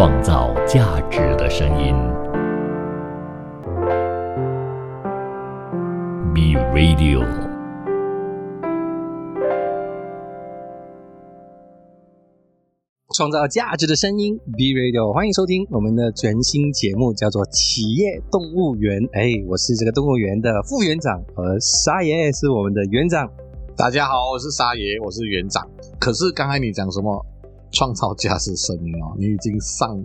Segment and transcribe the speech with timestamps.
[0.00, 1.94] 创造价值的声音。
[6.34, 7.22] B Radio。
[13.14, 19.02] 创造价值的声音，B Radio，欢迎收听我们的全新节目，叫做《企业动物园》。
[19.12, 23.30] 哎，我是这个动物园的副园长，而沙爷是我们的园长。
[23.76, 25.68] 大家好，我是沙爷，我是园长。
[25.98, 27.22] 可是刚才你讲什么
[27.70, 30.02] 创造价值声音哦，你已经上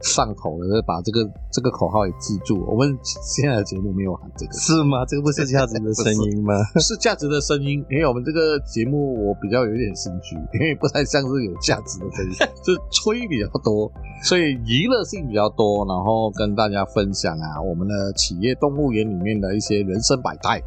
[0.00, 2.64] 上头了，把这个这个口号也记住。
[2.66, 5.04] 我们现在的节目没有喊这个，是吗？
[5.06, 6.54] 这个不是价值的声音 吗？
[6.80, 12.32] 是价值的声音，因为我们这个节目我比较有点心虚，因为不太像是有价值的声音，
[12.64, 13.90] 是吹比较多，
[14.24, 20.60] 所以娱乐性比较多，然后跟大家分享啊，我们的企业动物园里面的一些人生百态。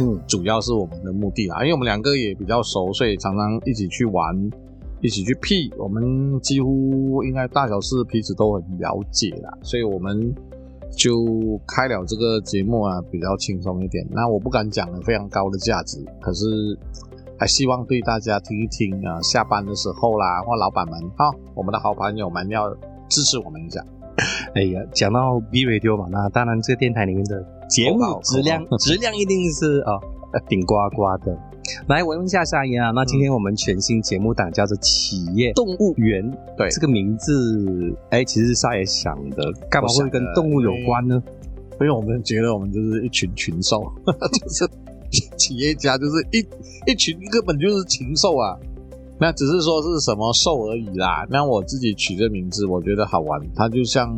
[0.00, 4.34] 嗯，主要是我们的目的啦，因为我们两个也比较熟，所以常常一起去玩，
[5.00, 10.34] 一起去 P，我们几乎应该大小事彼此都很了解啦，所以我们
[10.96, 14.04] 就开了这个节目啊，比较轻松一点。
[14.10, 16.44] 那我不敢讲了非常高的价值，可是
[17.38, 22.68] 还希望对大家听一听啊，下班的时候啦，或老板们，好，我们的好朋友们要
[23.08, 23.84] 支持我们一下。
[24.56, 30.00] 哎呀，讲到 B Radio 嘛，那当然这个电台里面的节目质量质量一定是啊
[30.48, 31.38] 顶呱呱的。
[31.86, 36.24] 来，我问一下沙爷啊，那今天我们全新节目档叫做《企业动物园》，
[36.56, 41.22] 对这个名字，哎，其实是沙爷想的，干嘛会跟动物有关呢？
[41.80, 43.80] 因为我们觉得我们就是一群群兽，
[44.32, 44.68] 就是
[45.36, 46.44] 企业家，就是一
[46.90, 48.58] 一群根本就是禽兽啊。
[49.20, 51.26] 那只是说是什么兽而已啦。
[51.28, 53.40] 那我自己取这名字，我觉得好玩。
[53.54, 54.16] 它就像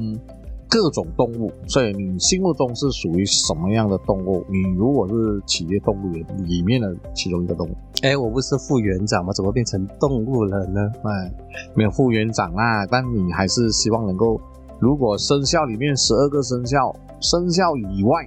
[0.70, 4.46] 各种动物，所以你心目中是属于什么样的动物？
[4.48, 9.32] 你如果是企业动物园里面的其中一个动物，哎，我不是副园长吗？
[9.32, 10.80] 怎么变成动物了呢？
[11.02, 11.32] 哎，
[11.74, 14.40] 没有副园长啦，但你还是希望能够，
[14.78, 18.24] 如果生肖里面十二个生肖，生肖以外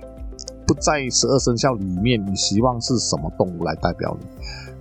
[0.67, 4.25] 不在十二生肖里面，你希望是什么动物来代表你？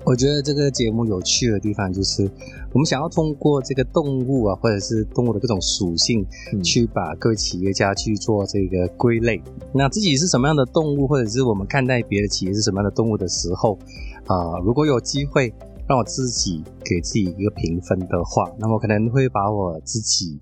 [0.05, 2.29] 我觉得这个节目有趣的地方就是，
[2.73, 6.27] 我们想要通过这个动物啊，或者是动物的各种属性，
[6.63, 9.41] 去把各位企业家去做这个归类。
[9.73, 13.79] 那自己是什么样的动物，或者是我们看待别的企业是什么样的动物的时候，
[14.27, 15.55] 啊，如果有机会
[15.89, 20.41] 让我自己给自己一个评分的话，那么可能会把我自己，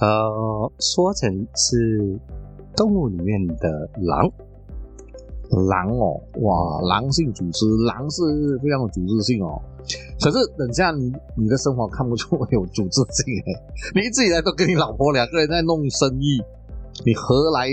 [0.00, 2.20] 呃，说成是
[2.76, 4.30] 动物里面的狼。
[5.50, 8.22] 狼哦，哇，狼性组织，狼是
[8.62, 9.60] 非常有组织性哦。
[10.20, 13.48] 可是等下你你的生活看不出有组织性哎，
[13.94, 16.42] 你一直以来都跟你老婆两个人在弄生意，
[17.06, 17.68] 你何来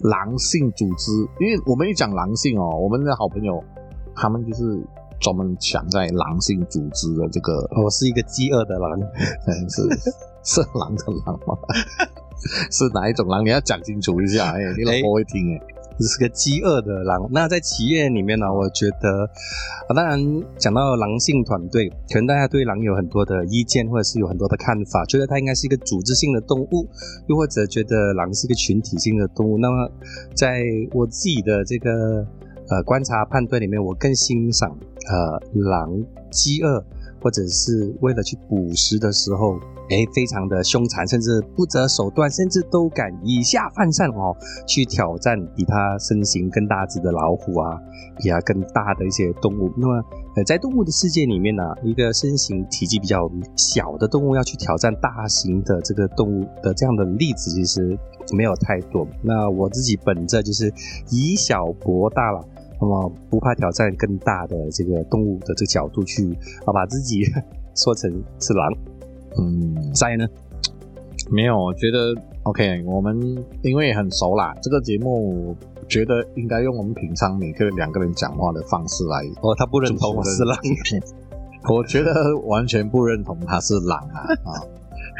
[0.00, 1.12] 狼性组织？
[1.38, 3.62] 因为我们一讲狼性哦，我们的好朋友
[4.16, 4.82] 他们就是
[5.20, 7.68] 专门抢在狼性组织的这个。
[7.80, 8.98] 我是一个饥饿的狼，
[9.70, 9.82] 是
[10.42, 11.54] 是狼的狼吗？
[12.72, 13.44] 是哪一种狼？
[13.44, 15.60] 你要讲清楚一下，哎，你老婆会听哎。
[16.00, 17.28] 这是个饥饿的狼。
[17.30, 19.28] 那在企业里面呢，我觉得
[19.86, 20.18] 啊，当然
[20.56, 26.88] 讲到狼性团队，可能大家对狼有很多的意见，或者是有很多的看法，觉得它应该是一个组织性的动物，
[27.26, 29.58] 又或者觉得狼是一个群体性的动物。
[29.58, 29.90] 那么，
[30.34, 30.62] 在
[30.92, 32.26] 我自己的这个
[32.70, 34.74] 呃观察判断里面，我更欣赏
[35.10, 36.82] 呃狼饥饿。
[37.20, 39.58] 或者是为了去捕食的时候，
[39.90, 44.36] 哎，非常的凶残，甚至不择手段，甚至都敢以下犯上哦，
[44.66, 47.78] 去挑战比它身形更大只的老虎啊，
[48.16, 49.70] 比它更大的一些动物。
[49.76, 50.04] 那么，
[50.36, 57.98] 呃，在动物的世界里面呢，一个身形体积比较小的动物要去挑战大型的这个动物的这样的例子，其实
[58.32, 59.06] 没有太多。
[59.22, 60.72] 那我自己本着就是
[61.10, 62.44] 以小博大了。
[62.80, 66.32] 那么不怕挑战更大的这个动物的这个角度去
[66.64, 67.22] 啊，把自己
[67.76, 68.72] 说成是狼，
[69.38, 70.26] 嗯，在呢？
[71.30, 72.14] 没有，我觉得
[72.44, 72.82] OK。
[72.86, 73.16] 我们
[73.62, 75.54] 因为很熟啦，这个节目
[75.88, 79.18] 觉得应该用我们平常每个两个人讲话的方式来。
[79.42, 80.58] 哦，他不认同我是狼，
[81.70, 84.58] 我觉得完全不认同他是狼啊啊！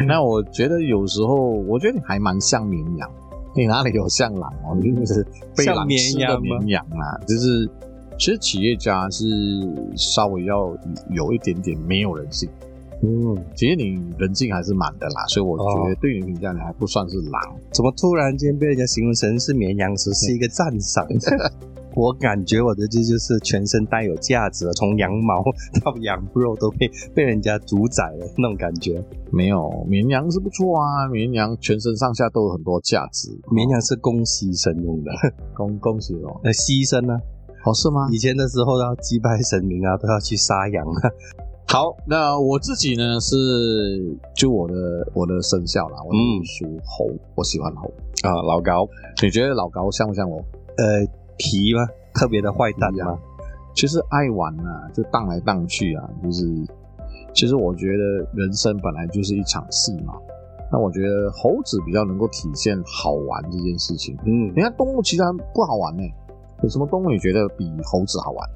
[0.09, 3.09] 那我觉得有时候，我觉得你还蛮像绵羊。
[3.55, 4.77] 你哪里有像狼哦？
[4.81, 5.27] 你就是
[5.57, 7.19] 被狼吃的绵羊啊！
[7.27, 7.69] 就是，
[8.19, 9.27] 其实企业家是
[9.97, 10.77] 稍微要
[11.11, 12.49] 有一点点没有人性。
[13.03, 17.57] 嗯，其实你人性还是满的啦，所以我觉得对你评价你还不算是狼。
[17.73, 21.07] 怎么突然间被人家形容成是绵羊时是一个赞赏？
[22.01, 25.45] 我感觉我的这就是全身带有价值，从羊毛
[25.85, 29.05] 到羊肉都被被人家主宰了那种感觉。
[29.31, 33.29] 没有绵羊是不错啊，绵羊全身上下都有很多价值。
[33.51, 35.13] 绵羊是供牺牲用的，
[35.55, 36.41] 供供喜哦。
[36.43, 37.21] 那牺牲呢？
[37.67, 38.09] 哦是吗？
[38.11, 41.11] 以前的时候要祭拜神明啊，都要去杀羊啊。
[41.69, 43.37] 好，那我自己呢是
[44.35, 44.75] 就我的
[45.13, 46.11] 我的生肖啦，我
[46.47, 47.93] 属猴，我喜欢猴。
[48.23, 48.89] 啊，老高，
[49.23, 50.43] 你觉得老高像不像我？
[50.79, 51.05] 呃，
[51.41, 51.81] 皮吗？
[52.13, 53.19] 特别的坏蛋皮啊吗？
[53.75, 56.45] 其实爱玩啊，就荡来荡去啊，就是
[57.33, 58.05] 其实我觉得
[58.35, 60.15] 人生本来就是一场戏嘛。
[60.73, 64.17] 那我觉得猴子比较能够体现好玩这件事情。
[64.25, 66.03] 嗯你，看动物其实还不好玩呢、
[66.63, 68.49] 有什么动物你觉得比猴子好玩？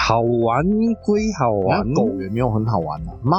[0.00, 0.64] 好玩
[1.04, 3.36] 归好玩，狗也没有很好玩啊，猫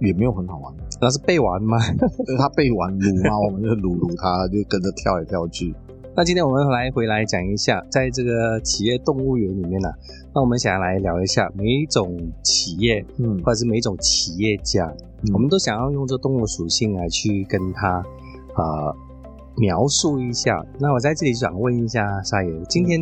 [0.00, 0.72] 也没有很好玩。
[1.00, 1.78] 那是被玩吗？
[2.26, 5.74] 就 是它被玩 撸猫，我们就撸撸它，就跟着跳来跳去。
[6.16, 9.88] 那今天我们来回来讲一下，在这个企业动物园里面呢、
[10.34, 13.40] 那我们想要来聊一下每一种企业嗯。
[13.44, 14.92] 或者是每一种企业家，
[15.22, 15.32] 嗯。
[15.32, 18.04] 我们都想要用这动物属性来去跟他
[18.56, 18.94] 呃
[19.56, 20.60] 描述一下。
[20.80, 23.00] 那我在这里想问一下沙爷，今天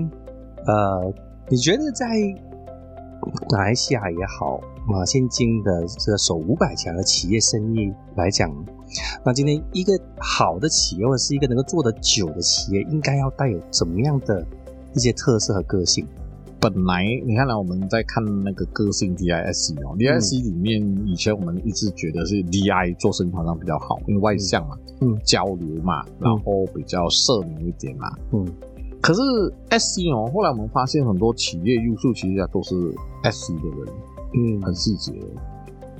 [0.67, 1.13] 呃，
[1.49, 2.07] 你觉得在
[3.51, 8.51] 马来西亚也好，马现今的这个首五百强的企业生意来讲，
[9.25, 14.47] 那今天一个好的企业或者是一个能够做得久的企业，应该要带有怎么样的
[14.95, 16.07] 一些特色和个性？
[16.61, 28.11] 本来你看来我们在看那个个性 DISC 哦，DISC 里面以前我们一直觉得是 DI 做生意好像比较好，因为外向嘛，嗯交流嘛，然后比较社牛一点嘛。
[28.33, 28.47] 嗯
[29.01, 29.21] 可是
[29.71, 32.75] SC 哦，后来我们发现很多企业优秀企业家都是
[33.23, 33.95] SC 的人，
[34.35, 35.13] 嗯很细节。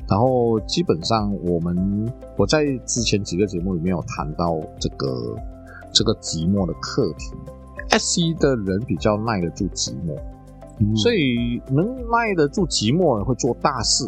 [0.09, 5.37] 然后基本上我们我在之前几个节目里面有谈到这个
[5.93, 7.35] 这个寂寞的课题。
[7.91, 10.19] SC 的人比较耐得住寂寞，
[10.79, 14.07] 嗯所以能耐得住寂寞的会做大事。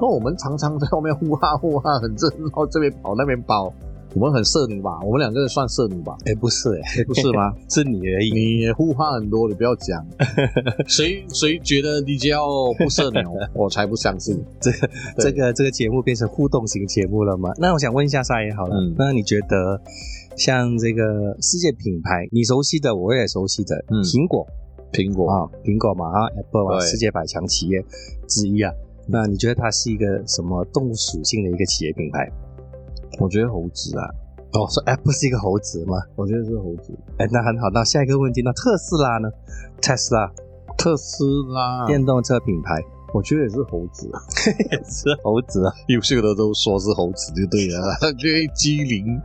[0.00, 3.72] 那我们常常在外面呼哈呼哈，很热闹，这边跑那边跑，
[4.14, 4.98] 我们很社牛吧？
[5.02, 6.16] 我们两个人算社牛吧？
[6.26, 7.52] 哎、不是哎、 不是吗？
[7.68, 8.30] 是你而已。
[8.30, 10.04] 你也呼哈很多，你不要讲。
[10.86, 12.34] 谁谁觉得 DJ
[12.78, 13.22] 不社牛，
[13.54, 14.42] 我才不相信。
[14.60, 14.88] 这个
[15.18, 17.50] 这个这个节目变成互动型节目了吗？
[17.58, 19.80] 那我想问一下沙爷好了，嗯那你觉得
[20.36, 24.46] 像这个世界品牌，你熟悉的，我也熟悉的，嗯苹果
[24.92, 27.82] 苹果啊，苹果嘛啊，Apple 啊，世界百强企业
[28.28, 28.70] 之一啊。
[29.08, 32.30] 那你觉得它是一个什么动物属性的一个企业品牌？
[33.18, 34.04] 我觉得猴子啊，
[34.52, 35.96] 哦，说 Apple 是一个猴子吗？
[36.16, 36.92] 我觉得是猴子。
[37.18, 37.68] 哎，那很好。
[37.72, 39.28] 那下一个问题，那特斯拉呢
[39.80, 40.30] 特斯拉
[40.76, 42.82] 特斯拉，电动车品牌
[43.14, 44.10] 我觉得也是猴子
[44.88, 45.72] 是猴子啊。
[45.88, 47.78] 优秀的都说是猴子就对了，
[48.24, 49.20] 因为机灵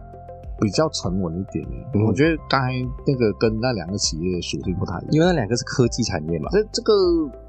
[0.59, 1.65] 比较沉稳一点。
[1.93, 2.71] 嗯我觉得刚才
[3.05, 6.49] 那个跟那两个企业属性不太一样，因为那两个是科技产业嘛。
[6.51, 6.93] 这这个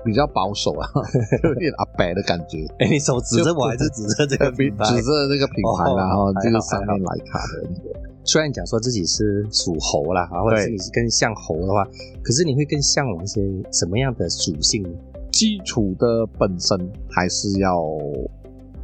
[0.04, 0.88] 比较保守啊，
[1.44, 2.66] 有点阿白的感觉。
[2.78, 4.84] 哎，你手指着我还是指着这个 品牌？
[4.86, 11.86] 指着这个品牌啦，然后哦这个上面徕卡的那个，虽然讲说自己是属猴啦，啊，或者是你是更像猴的话，
[12.22, 13.40] 可是你会更向往一些
[13.72, 14.90] 什么样的属性呢？
[15.30, 16.76] 基础的本身
[17.10, 17.80] 还是要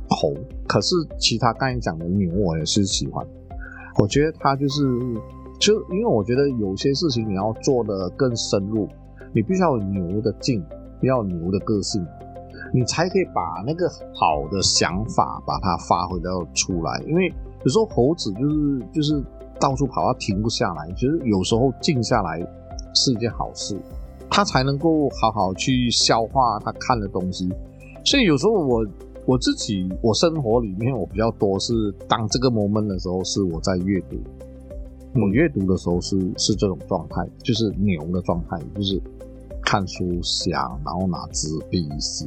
[0.08, 0.32] 猴，
[0.68, 3.26] 可是其他刚才讲的牛我也是喜欢，
[3.98, 4.82] 我觉得他就是
[5.58, 8.88] 就因为我觉得有些事情你要做的更深入，
[9.32, 10.62] 你必须要有牛的劲，
[11.02, 12.04] 要有牛的个性，
[12.72, 17.00] 你才可以把那个好的想法把它发挥到出来。
[17.06, 17.32] 因为
[17.62, 19.22] 有时候猴子就是就是
[19.60, 20.90] 到处跑，它停不下来。
[20.96, 22.44] 其实有时候静下来
[22.94, 23.78] 是一件好事，
[24.28, 27.48] 它才能够好好去消化它看的东西。
[28.04, 28.84] 所以有时候我
[29.26, 34.16] 我自己我生活里面我比较多是当这个 moment 的时候，是我在阅读。
[35.14, 39.00] 我阅读的时候是是这种状态，就是牛的状态，就是
[39.62, 42.26] 看书想，然后拿纸笔写，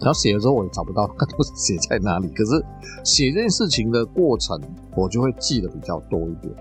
[0.00, 2.28] 然后写的时候我也找不到那东西写在哪里。
[2.34, 2.64] 可是
[3.04, 4.58] 写这件事情的过程，
[4.96, 6.52] 我就会记得比较多一点。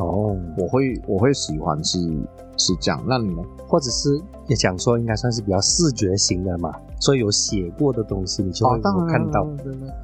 [0.00, 1.98] 哦，我会我会喜欢是
[2.56, 3.02] 是这样。
[3.06, 3.42] 那你呢？
[3.66, 9.46] 或者是也讲说应该算是比较视觉型的嘛，所以有写过的东西你就会有看到。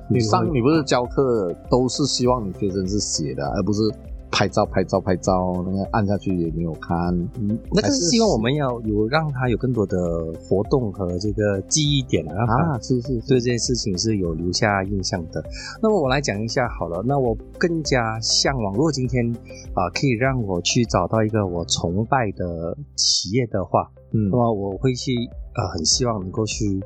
[0.09, 3.83] 你上你不是教课都是希望你学生是写的，而不是
[4.31, 6.97] 拍照拍照拍照，那个按下去也没有看。
[7.41, 15.43] 嗯，那个是希望我们要有让他有更多的活动和这个记忆点啊，啊，是是对这件事情是有留下印象的。
[15.83, 19.33] 那么我来讲一下好了，那我更加向往，如果今天
[19.75, 25.15] 啊、可以让我去找到一个我崇拜的企业的话，嗯那么我会去
[25.55, 26.81] 呃很希望能够去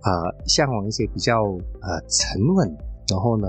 [0.00, 0.10] 啊、
[0.46, 2.76] 向往一些比较呃沉稳，
[3.08, 3.46] 然后呢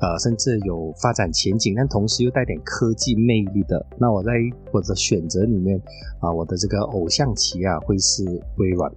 [0.00, 3.84] 呃甚至有发展前景，但同时又带点科技魅力的。
[3.98, 4.32] 那我在
[4.72, 5.80] 我的选择里面
[6.20, 8.24] 啊、我的这个偶像棋啊会是
[8.56, 8.90] 微软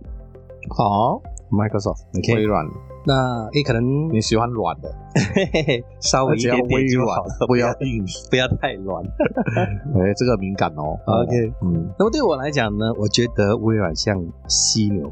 [0.69, 2.03] 好，（Microsoft）。
[2.13, 2.65] 微 OK，软，
[3.05, 4.93] 那诶可能你喜欢软的，
[6.01, 8.05] 稍微一只要点点微软就好了，，不要硬。
[8.29, 9.03] 不要太软。
[9.97, 10.97] 哎，这个敏感哦。
[11.05, 15.11] OK 嗯，那么对我来讲呢，我觉得微软像犀牛，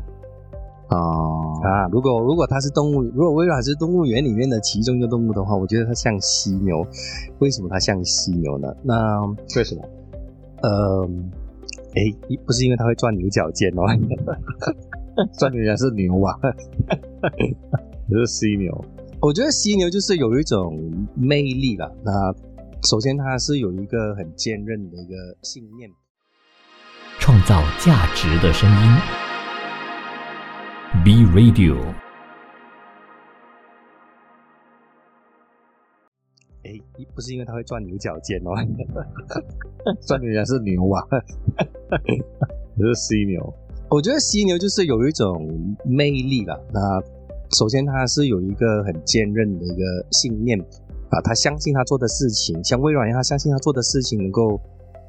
[0.90, 1.88] 哦，啊。
[1.92, 6.86] 如果如果它是动物，如果微软是动物园里面的其中一个动物的话，我觉得它像犀牛。
[7.40, 8.68] 为什么它像犀牛呢？
[8.84, 9.84] 那为什么？
[10.62, 11.10] 呃，
[11.96, 12.14] 哎，
[12.46, 13.84] 不是因为它会钻牛角尖哦，
[15.38, 16.38] 钻牛角是牛吧？
[18.10, 18.86] 不是犀牛。
[19.22, 20.80] 我觉得犀牛就是有一种
[21.16, 21.92] 魅力了。
[22.04, 22.34] 那
[22.88, 25.90] 首先它是有一个很坚韧的一个信念，
[27.20, 29.29] 创造价值的声音。
[31.06, 31.76] B Radio。
[36.64, 36.74] 哎，
[37.16, 38.52] 不是因为他会钻牛角尖哦，
[40.02, 41.08] 钻牛角是牛吧？
[42.76, 43.54] 不是犀牛。
[43.90, 45.48] 我觉得犀牛就是有一种
[45.86, 46.60] 魅力了。
[46.74, 47.00] 那
[47.56, 50.60] 首先它是有一个很坚韧的一个信念
[51.12, 54.60] 啊，他相信他做的事情，像微软一样，他相信他做的事情能够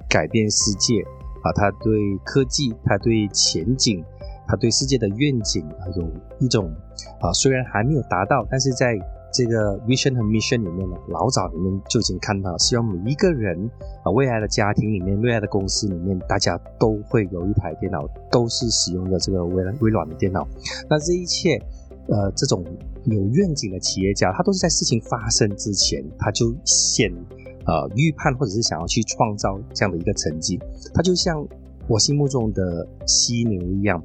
[0.09, 1.01] 改变世界
[1.43, 1.53] 啊。
[1.55, 4.03] 他对科技，他对前景，
[4.51, 6.69] 他对世界的愿景啊，有一种
[7.21, 8.99] 啊，虽然还没有达到，但是在
[9.33, 13.57] 这个 vision 和 mission 里面呢，老早里面就已经看到，希望每一个人
[14.03, 20.45] 啊，未来的家庭里面，未来的公司里面，大家都会有一台电脑，都是使用的这个微微软的电脑。
[20.89, 21.57] 那这一切，
[22.09, 22.65] 呃，这种
[23.05, 27.09] 有愿景的企业家，他都是在事情发生之前，他就先
[27.67, 30.59] 呃预判或者是想要去创造这样的一个成绩。
[30.93, 31.47] 他就像
[31.91, 33.99] 我心目中的犀牛一样，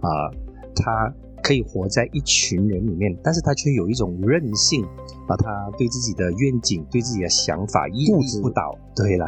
[0.00, 0.30] 啊，
[0.74, 1.12] 他。
[1.44, 4.84] 可以活在一群人里面，但是他却有一种韧性
[5.26, 5.34] 啊！
[5.36, 8.78] 他对自己的愿景、对自己的想法屹立不倒。
[8.94, 9.26] 对了，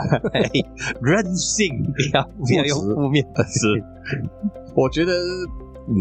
[1.03, 3.67] 韧性 不要不要用负面的词。
[4.77, 5.13] 我觉得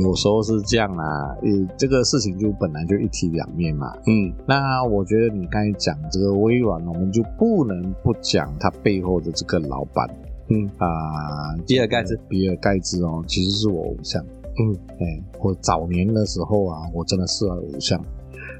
[0.03, 3.91] 有时候是这样啦，呃，这个事情就本来就一体两面嘛。
[4.05, 10.07] 嗯，那我觉得你刚才讲这个微软，我们就不能不讲它背后的这个老板。
[10.49, 14.23] 嗯啊，比尔盖茨，比尔盖茨哦，其实是我偶像。
[14.59, 17.99] 嗯，哎，我早年的时候啊，我真的是偶像。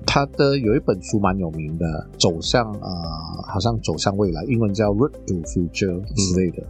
[0.06, 1.86] 他的有一本书蛮有名的，
[2.20, 6.64] 《走向啊，好像走向未来》，英文叫《Road to Future》之类的。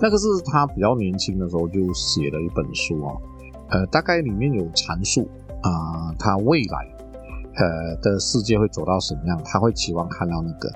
[0.00, 3.20] 那个是他比较年轻的时候就写的一本书哦，
[3.70, 5.28] 呃，大概里面有阐述
[5.62, 6.88] 啊，他未来
[7.56, 10.70] 呃的世界会走到什么样，他会期望看到那个。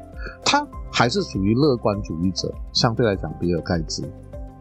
[0.52, 4.02] 他还是属于乐观主义者，相对来讲，比尔盖茨。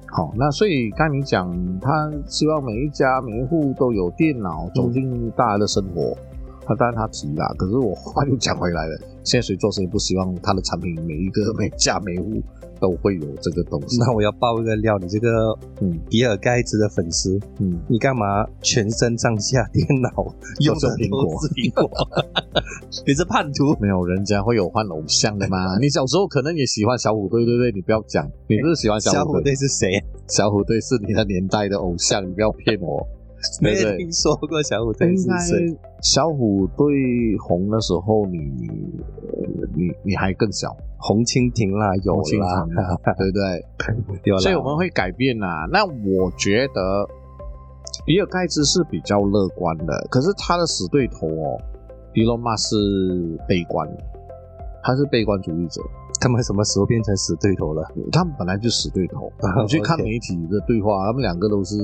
[0.07, 6.17] 好，那所以刚你讲，他希望每一家每一户都有电脑，走进大家的生活。
[6.65, 12.41] 他当然他提了，可是我话又讲回来了，现在谁做生意不希望他的产品每一个每家每户？
[12.81, 13.97] 都会有这个东西。
[13.99, 15.29] 那我要爆一个料，你这个
[15.79, 20.09] 嗯比尔盖茨的粉丝，嗯，你干嘛全身上下电脑
[20.65, 21.39] 用的苹果？
[21.55, 21.89] 苹果，
[23.05, 23.77] 你是叛徒？
[23.79, 25.77] 没有，人家会有换偶像的吗？
[25.79, 27.71] 你小时候可能也喜欢小虎队，对不对？
[27.71, 30.03] 你不要讲，你不是喜欢小虎队是谁？
[30.27, 33.05] 小虎队是你的年代的偶像，你不要骗我。
[33.61, 35.77] 没听说过小虎队是谁？
[36.01, 36.85] 小虎队
[37.39, 38.37] 红的时候，你
[39.75, 40.75] 你你还更小。
[41.03, 42.67] 红蜻蜓啦，有啦，
[43.17, 44.21] 对不 对？
[44.31, 45.67] 有所以我们会改变啦。
[45.71, 47.07] 那我觉得
[48.05, 51.57] 比尔盖茨是比较乐观的，可是他的死对头哦，
[52.13, 52.75] 迪隆马是
[53.47, 53.87] 悲观，
[54.83, 55.81] 他是悲观主义者。
[56.19, 57.83] 他们什么时候变成死对头了？
[58.11, 59.31] 他们本来就死对头。
[59.63, 61.75] 你去看媒体的对话，他们两个都是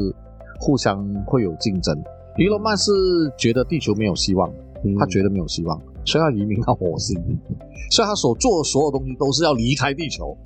[0.60, 1.96] 互相会有竞争。
[2.38, 2.92] 伊隆曼是
[3.38, 4.52] 觉得地球没有希望，
[5.00, 5.80] 他觉得没有希望。
[6.06, 7.20] 所以他移民到火星，
[7.92, 10.38] 所以他所做的所有东西都是要离开地球，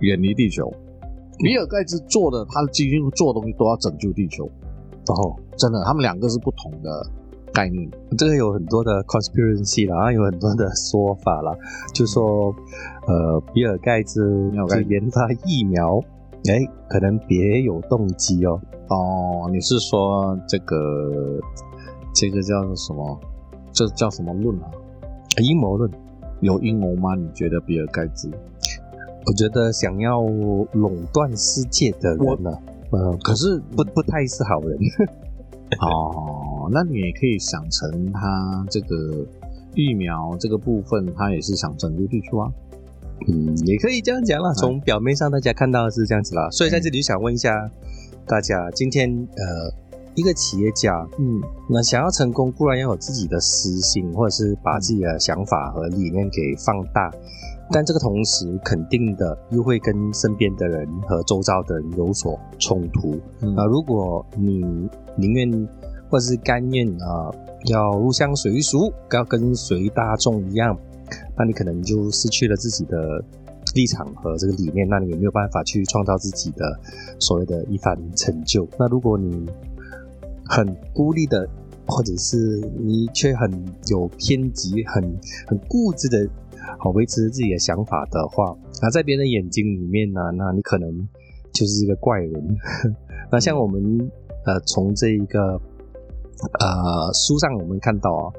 [0.00, 0.72] 远离地球。
[1.38, 4.44] 比尔盖茨做的，他的基金做的东西都要拯救地球。
[5.06, 7.06] 哦，真的，他们两个是不同的
[7.52, 7.88] 概念。
[8.16, 11.52] 这个有很多的 conspiracy 啦，有很多的说法啦，
[11.92, 12.54] 就说，
[13.06, 16.00] 呃，比尔盖茨去研发疫苗，
[16.50, 18.60] 哎，可能别有动机哦。
[18.88, 21.40] 哦，你是说这个
[22.14, 23.18] 这个叫什么？
[23.72, 24.70] 这叫什么论啊？
[25.42, 25.90] 阴谋论
[26.40, 27.14] 有阴谋吗？
[27.14, 28.30] 你觉得比尔盖茨？
[29.26, 32.50] 我觉得想要垄断世界的人呢，
[32.90, 34.78] 呃，可是不不太是好人。
[35.80, 39.26] 哦，那你也可以想成他这个
[39.74, 42.52] 疫苗这个部分，他也是想拯救地球啊。
[43.28, 44.52] 嗯，也可以这样讲啦。
[44.54, 47.70] 从表面上大家看到的是这样子啦，所以在这里想问一下
[48.26, 49.84] 大家，今天呃。
[50.16, 57.10] 一个企业家，嗯，那想要成功，固然要有自己的私心，或者是把自己的想法和理念给放大，
[57.72, 63.18] 但这个同时肯定的又会跟身边的人和周遭的人有所冲突。
[63.40, 65.68] 那如果你宁愿
[66.08, 70.78] 或者是甘愿啊，要入乡随俗，要跟随大众一样，
[71.36, 73.24] 那你可能就失去了自己的
[73.74, 76.78] 立场和这个理念，那你也没有办法去创造自己的
[77.18, 78.68] 所谓的一番成就。
[78.78, 79.46] 那如果你
[80.44, 81.48] 很孤立的
[81.86, 82.36] 或者是
[82.78, 83.50] 你却很
[83.88, 85.02] 有偏激、很
[85.46, 86.28] 很固执的，
[86.78, 91.08] 好维持自己的想法的话，那在别人的眼睛里面呢，那你可能
[91.52, 92.56] 就是一个怪人。
[93.30, 94.10] 那像我们
[94.46, 95.60] 呃，从这一个
[96.60, 98.32] 呃书上我们看到啊。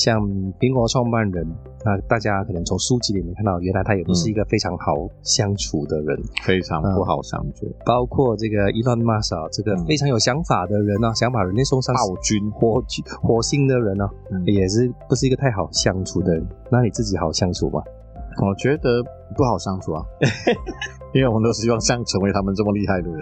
[0.00, 0.16] 像
[0.56, 1.44] 苹果创办人，
[1.84, 7.68] 那大家可能从书籍里面看到，原来他也不是一个非常好相处的人，非常不好相处。
[7.84, 12.82] 包括这个伊 m 马 s 这个非常有想法的人呢，想把人类送上暴君火
[13.20, 14.08] 火星的人呢，
[14.46, 16.48] 也是不是一个太好相处的人。
[16.72, 17.82] 那你自己好相处吗？
[18.40, 19.04] 我觉得
[19.36, 20.00] 不好相处啊，
[21.12, 23.20] 因为我们都希望像成为他们这么厉害的人。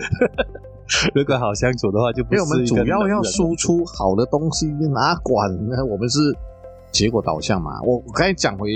[1.12, 5.84] 如果好相处的话，就因为我们主要要输出好的东西，哪管呢？
[5.84, 6.20] 我们是。
[6.90, 8.68] 结果导向嘛，我我刚才讲回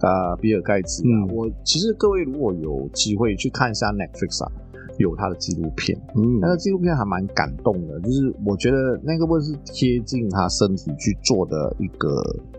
[0.00, 4.50] 呃比尔盖茨，嗯，我其实各位如果有机会去看一下 Netflix 啊，
[4.98, 12.08] 有他的纪录片，嗯，那个纪录片还蛮感动的，就是我觉得那个不是贴近他身体去做的一个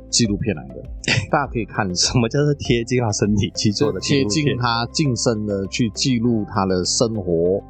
[0.10, 0.84] 纪录片来的，
[1.32, 7.64] 大家可以看 什么叫做贴近他身体去做的，贴近他近身的去记录他的生活。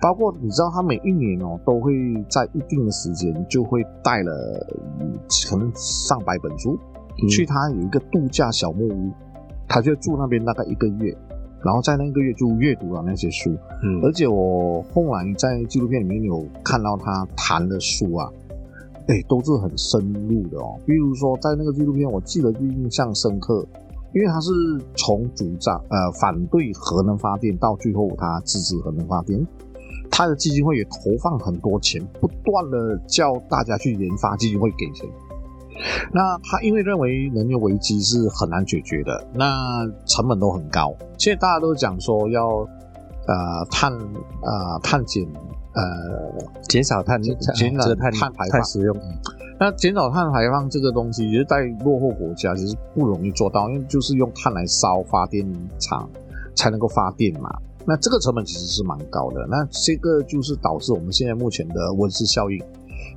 [0.00, 1.92] 包括你知道，他每一年哦，都会
[2.28, 4.32] 在一定的时间就会带了
[5.48, 6.78] 可能上百本书
[7.30, 9.10] 去他有一个度假小木屋，
[9.66, 11.16] 他就住那边大概一个月，
[11.64, 13.50] 然后在那个月就阅读了那些书。
[13.82, 18.28] 嗯，而且我后来在纪录片里面有看到他谈的书啊，
[19.08, 20.78] 哎，都是很深入的哦。
[20.84, 23.64] 比如说在那个纪录片，我记得就印象深刻，
[24.12, 24.50] 因为他是
[24.96, 29.46] 从主张呃反对核能发电到最后他支持核能发电。
[30.16, 35.04] 他的基金会也投放很多钱，不断的叫大家去研发，基金会给钱。
[36.12, 40.94] 那他因为认为能源危机是很难解决的，那成本都很高。
[41.18, 42.46] 现在大家都讲说要
[43.26, 45.26] 呃碳呃碳减
[45.72, 45.82] 呃
[46.68, 47.34] 减少碳减
[47.74, 48.96] 少碳碳排放使用。
[49.58, 55.44] 那减少碳排放这个东西，其实在落后国家其实不容易做到，因为就是用碳来烧发电
[55.80, 56.08] 厂
[56.54, 57.50] 才能够发电嘛。
[57.86, 62.58] 那这个成本其实是蛮高的，那这个就是导致我们现在目前的温室效应。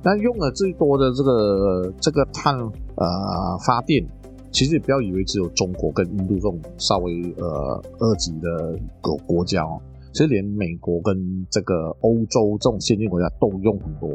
[0.04, 4.06] 那用了最多的这个这个碳呃发电，
[4.52, 9.80] 其实也不要以为只有中国跟印度这种稍微呃二级的国国家哦，
[10.12, 11.16] 其实连美国跟
[11.50, 14.10] 这个欧洲这种先进国家都用很多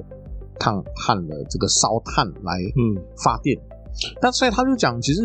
[0.60, 3.60] 碳碳的这个烧炭来嗯发电。
[4.21, 5.21] 那所以他就讲，其实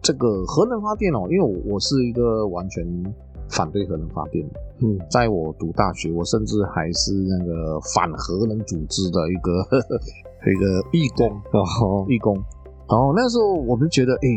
[0.00, 2.86] 这个核能发电哦，因为我我是一个完全。
[3.52, 4.44] 反对核能发电。
[4.80, 9.62] 嗯，在我读大学，我甚至还是那个反核能组织的一个
[10.50, 12.34] 一个义工哦，义工。
[12.88, 14.28] 然后那时候我们觉得，哎，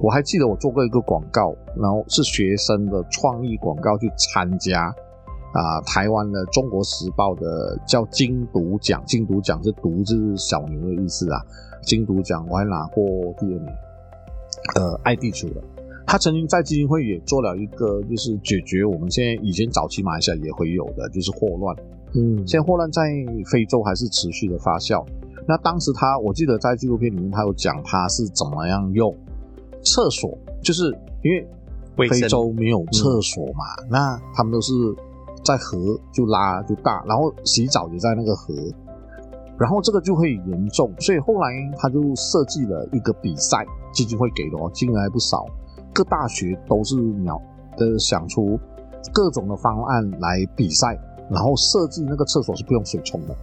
[0.00, 4.92] 我还记得我做过一个广告，然后是学生的创意广告去参加
[5.52, 11.40] 啊，台湾的《中国时报》的叫金读奖，金读奖是读就是小牛的意思啊，
[11.82, 13.04] 金读奖我还拿过
[13.38, 13.66] 第二名，
[14.74, 15.62] 呃，爱地球的。
[16.06, 21.76] 他曾经在基金会也做了一个，就是解决我们现在以前早期马来西亚也会有的，就是霍乱。
[22.14, 23.02] 嗯，现在霍乱在
[23.50, 25.04] 非洲还是持续的发酵。
[25.46, 29.14] 那当时他，我记得在纪录片里面他有讲他是怎么样用
[29.82, 34.72] 厕所，就是因为非洲没有厕所嘛，那他们都是
[35.44, 38.54] 在河就拉就大，然后洗澡也在那个河，
[39.58, 45.44] 然后这个就会严重，所以后来他就设计了一个比赛，基金会给的哦，金额还不少。
[45.94, 47.40] 各大学都是秒
[47.76, 48.58] 的想出
[49.12, 50.98] 各种的方案来比赛，
[51.30, 53.36] 然后设计那个厕所是不用水冲的，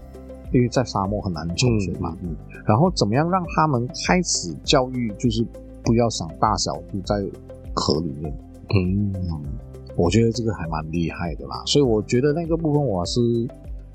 [0.52, 2.14] 因为在沙漠很难冲水嘛。
[2.22, 2.36] 嗯。
[2.66, 5.48] 然后怎么样让他们开始教育，就是
[5.84, 7.16] 不要想大小就在
[7.74, 8.38] 河里面。
[8.76, 9.14] 嗯。
[9.96, 13.22] 我觉得这个还蛮厉害的啦，所以我觉得那个部分我是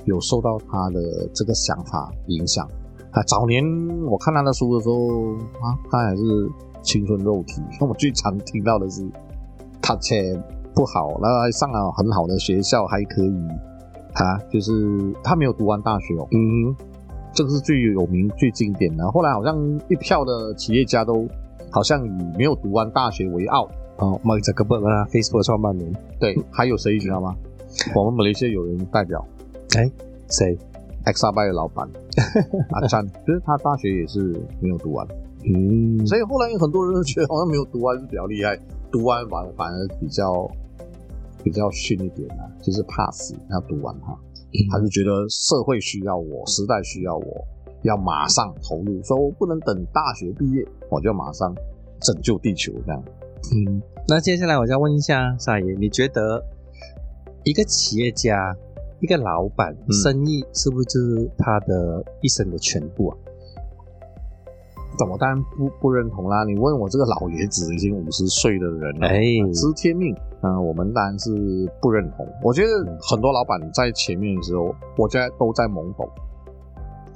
[0.04, 2.66] 有受到他的这个想法影响。
[3.10, 3.62] 啊，早年
[4.06, 6.22] 我看他的书的时候啊，他还是。
[6.86, 9.04] 青春肉体，那我最常听到的是
[9.82, 10.40] 他钱
[10.72, 13.48] 不好，然后上了很好的学校还可以，
[14.14, 14.72] 啊，就是
[15.22, 16.74] 他没有读完大学哦，嗯，
[17.34, 19.10] 这个是最有名、最经典的。
[19.10, 21.28] 后来好像一票的企业家都
[21.70, 23.68] 好像以没有读完大学为傲。
[23.98, 27.34] 哦，Mark Zuckerberg 啊，Facebook 创办人，对，还有谁你知道吗？
[27.94, 29.26] 我们马来西亚有人代表，
[29.76, 29.90] 哎，
[30.28, 30.56] 谁
[31.04, 31.88] ？Xaby 的老板
[32.72, 34.20] 阿詹，其实他大学也是
[34.60, 35.06] 没有读完。
[35.48, 38.58] 嗯，所以后来有很多人都觉得好像没有读完是比较厉害，
[38.90, 40.50] 读完反反而比较
[41.44, 44.18] 比较逊一点啊，就是怕死要读完哈，
[44.70, 47.46] 他就觉得社会需要我，时代需要我，
[47.82, 51.54] 要马上投入，说我不能等大学毕业，我就马上
[52.00, 53.00] 拯救地球这样。
[53.54, 56.42] 嗯，那接下来我再问一下沙爷，你觉得
[57.44, 58.52] 一个企业家、
[59.00, 63.16] 一个老板，生意是不是他的一生的全部啊？
[64.98, 66.44] 怎么当然不不认同啦。
[66.44, 69.20] 你问我这个老爷子已经五十岁的人了，哎，
[69.52, 71.30] 知天命，嗯，我们当然是
[71.80, 72.26] 不认同。
[72.42, 72.68] 我觉得
[73.00, 76.08] 很多老板在前面的时候，我觉得都在懵懂。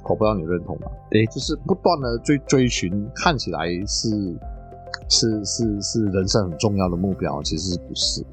[0.03, 0.91] 我不知道你认同吗？
[1.09, 4.09] 对，就是不断的追追寻，看起来是
[5.07, 8.25] 是是是人生很重要的目标，其实不是。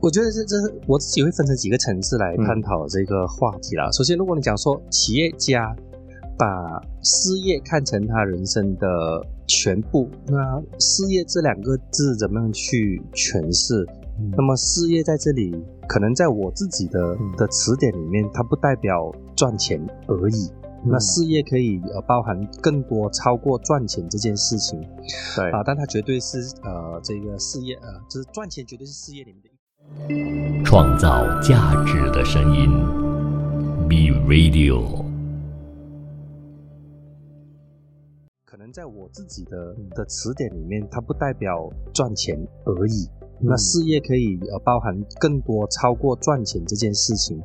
[0.00, 3.90] 我觉得这这我自己会分成几个层次来探讨这个话题啦。
[3.92, 5.76] 首先，如果你讲说企业家
[6.38, 13.86] 把事业看成他人生的全部，那事业这两个字怎么样去诠释？
[14.36, 15.52] 那么事业在这里，
[15.88, 20.50] 可能在我自己的的词典里面，它不代表赚钱而已。
[20.84, 24.80] 那事业可以呃包含更多超过赚钱这件事情，
[25.36, 32.68] 对啊，但它绝对是呃这个事业呃就是赚钱绝对是事业里面的一创造价值的声音
[33.88, 35.11] ，Be Radio。
[38.72, 43.08] 在我自己的的词典里面，它不代表赚钱而已。
[43.44, 47.36] 那事业可以呃包含更多超过赚钱这件事情，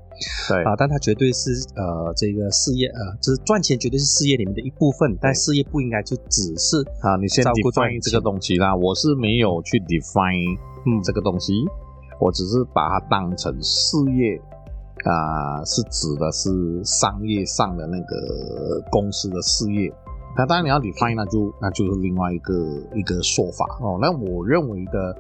[0.48, 0.63] 对。
[0.63, 11.02] 啊，但它绝对是呃这个事业呃就是赚钱绝对是事业里面的一部分，但事业不应该就只是啊你先 define 这个东西啦，我是没有去 define 嗯。
[11.04, 11.66] 这个东西，
[12.22, 14.40] 我只是把它当成事业
[15.04, 19.92] 啊是指的是商业上的那个公司的事业，
[20.38, 22.54] 那当然你要 define 那就那就是另外一个
[22.95, 25.17] 一个说法哦，那我认为的。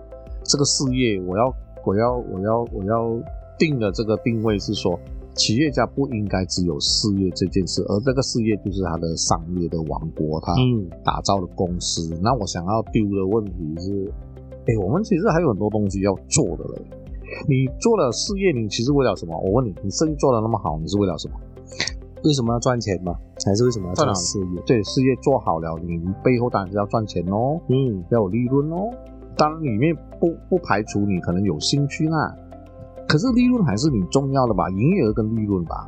[0.49, 1.53] 这个事业，我要，
[1.83, 3.21] 我要，我要，我要
[3.59, 4.97] 定的这个定位是说，
[5.35, 10.53] 企业家不应该只有事业这件事，而这个事业就是他的商业的王国，他
[11.03, 12.17] 打造的公司。
[12.23, 14.09] 那我想要丢的问题是，
[14.67, 16.81] 哎，我们其实还有很多东西要做的嘞。
[17.45, 19.37] 你做了事业，你其实为了什么？
[19.37, 21.35] 我问你，你生意做的那么好，你是为了什么？
[22.23, 23.15] 为什么要赚钱嘛？
[23.45, 24.61] 还是为什么要做事业？
[24.65, 28.89] 对，事业做好了，你背后当然是要赚钱哦，嗯，要有利润哦。
[29.37, 32.35] 当然，里面不不排除你可能有兴趣那，
[33.07, 34.69] 可是利润还是你重要的吧？
[34.69, 35.87] 营业额跟利润吧。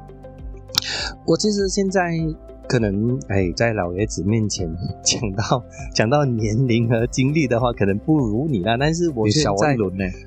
[1.26, 2.12] 我其实现在
[2.68, 4.70] 可能哎，在老爷子面前
[5.04, 5.64] 讲到
[5.96, 8.78] 讲到年龄和经历的话，可能不如你了。
[8.78, 9.76] 但是我现在，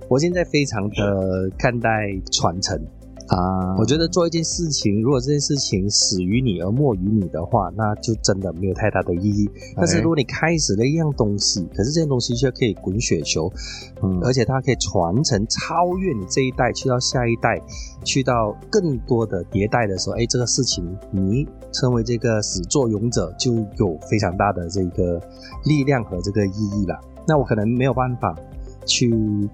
[0.09, 2.77] 我现在非常的看待传承。
[3.29, 9.49] 啊，我觉得做一件事情，如果这件事情始于你而没于你的话，那就真的没有太大的意义。
[9.77, 13.51] 但是如果你开始了一样东西，可是这件东西却可以滚雪球，
[14.03, 17.59] 嗯，而且它可以传承超越你这一代，去到下一代，
[18.05, 25.19] 去到更多的迭代的时候，哎，这个事情你成为这个始作俑者，就有非常大的这个
[25.65, 27.01] 力量和这个意义了。
[27.27, 28.37] 那我可能没有办法
[28.85, 29.49] 去。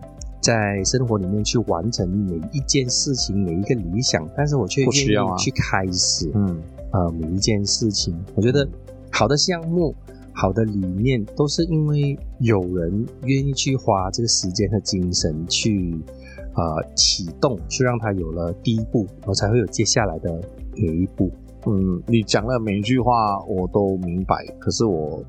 [0.48, 6.58] 在生活里面去完成每一件事情，每一个理想，但是我却愿意去开始，嗯，
[6.90, 8.18] 呃，每一件事情。
[8.34, 8.66] 我觉得
[9.12, 9.94] 好的项目、
[10.32, 15.94] 好的理念，都是因为有人愿意去花这个时间和精神去，
[16.54, 20.40] 呃，启动，去让它有了第一步，我才会有接下来的
[20.74, 21.30] 每一步。
[21.66, 25.22] 嗯，你讲的每一句话我都明白，可是我。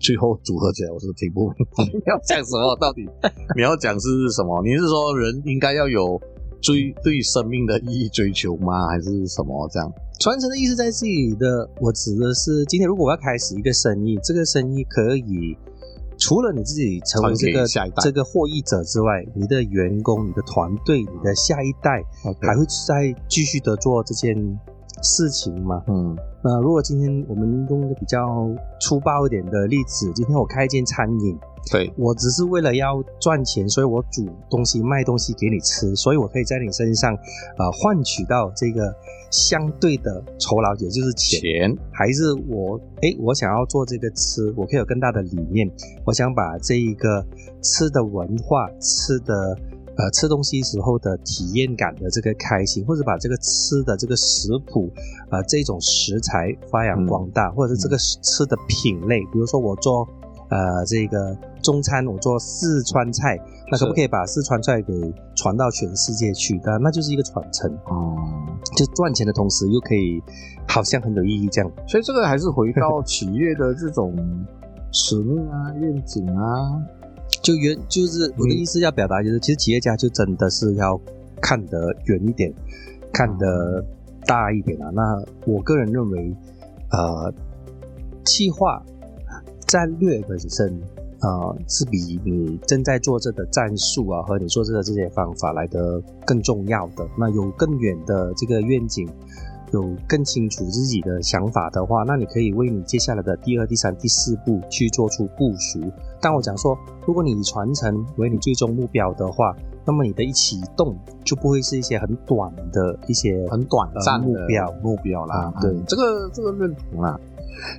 [0.00, 2.74] 最后组合起来，我是听不明白你要讲什么。
[2.80, 3.06] 到底
[3.54, 4.62] 你要讲是什么？
[4.64, 6.18] 你是说人应该要有
[6.62, 8.88] 追对生命的意义追求吗？
[8.88, 9.92] 还是什么这样？
[10.18, 15.56] 传承的意思在这里的，我指的是今天如果我要开始一个生意，这个生意可以
[16.18, 17.66] 除了你自己成为这个
[18.02, 22.02] 这个获益者之外，你的员工、你的团队、你的下一代
[22.42, 24.34] 还会再继续的做这件
[25.02, 25.82] 事情嘛？
[25.88, 26.16] 嗯。
[26.42, 28.48] 那如果今天我们用一个比较
[28.80, 31.38] 粗暴一点的例子，今天我开一间餐饮，
[31.70, 37.14] 对我只是为了要赚钱，所以我煮东西卖东西给你吃，所以我可以在你身上，
[37.58, 38.90] 呃，换取到这个
[39.30, 45.70] 相对的酬劳，也就是钱，还是我，哎，我想要做这个吃，我可以有更大的理念，
[46.06, 47.22] 我想把这一个
[47.62, 49.58] 吃的文化，吃的。
[50.00, 54.90] 呃，吃东西时候的体验感的这个开心，或者把这个吃的这个食谱，
[55.30, 60.08] 呃，这种食材发扬光大，或者是这个吃的品类，比如说我做
[60.48, 63.38] 呃这个中餐，我做四川菜，
[63.70, 64.94] 那可不可以把四川菜给
[65.36, 66.58] 传到全世界去？
[66.64, 68.16] 那那就是一个传承哦，
[68.74, 70.22] 就赚钱的同时又可以
[70.66, 71.70] 好像很有意义这样。
[71.86, 74.16] 所以这个还是回到 企业的这种
[74.92, 76.80] 使命啊、愿景啊。
[77.42, 81.00] 就原就是我的意思要表达就是，其实企业家就真的是要
[81.40, 82.52] 看得远一点，
[83.12, 83.84] 看得
[84.26, 84.90] 大一点啊。
[84.90, 86.36] 那我个人认为，
[86.90, 87.32] 呃，
[88.24, 88.84] 计划
[89.66, 90.78] 战略本身
[91.20, 97.08] 啊，是比你正在做这个战术啊和你做这个这些方法来的更重要的。
[97.18, 99.08] 那有更远的这个愿景，
[99.72, 105.80] 有更清楚自己的想法的话，那你可以为你接下来的第二、第三、第四步去做出部署。
[106.20, 109.56] 但我讲说，如果你以传承为你最终目标的话，
[109.86, 115.36] 那么你的一启动就不会是一些很短的一些很短暂的目标目标啦。
[115.36, 117.18] 啊对嗯这个这个认同啦。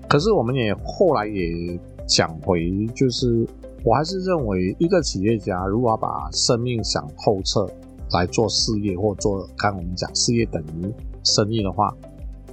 [0.10, 3.48] 可是我们也后来也讲回，就是
[3.84, 7.68] 我还是认为，一个企业家如果要把生命想透彻
[8.12, 11.96] 来做事业，或做刚刚我们讲事业等于生意的话，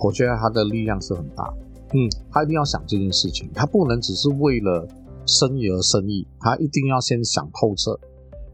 [0.01, 1.53] 我觉得他的力量是很大。
[1.95, 4.87] 嗯，他一定要想这件事情，他不能只是为了
[5.29, 7.95] 生意而生意，他一定要先想透彻。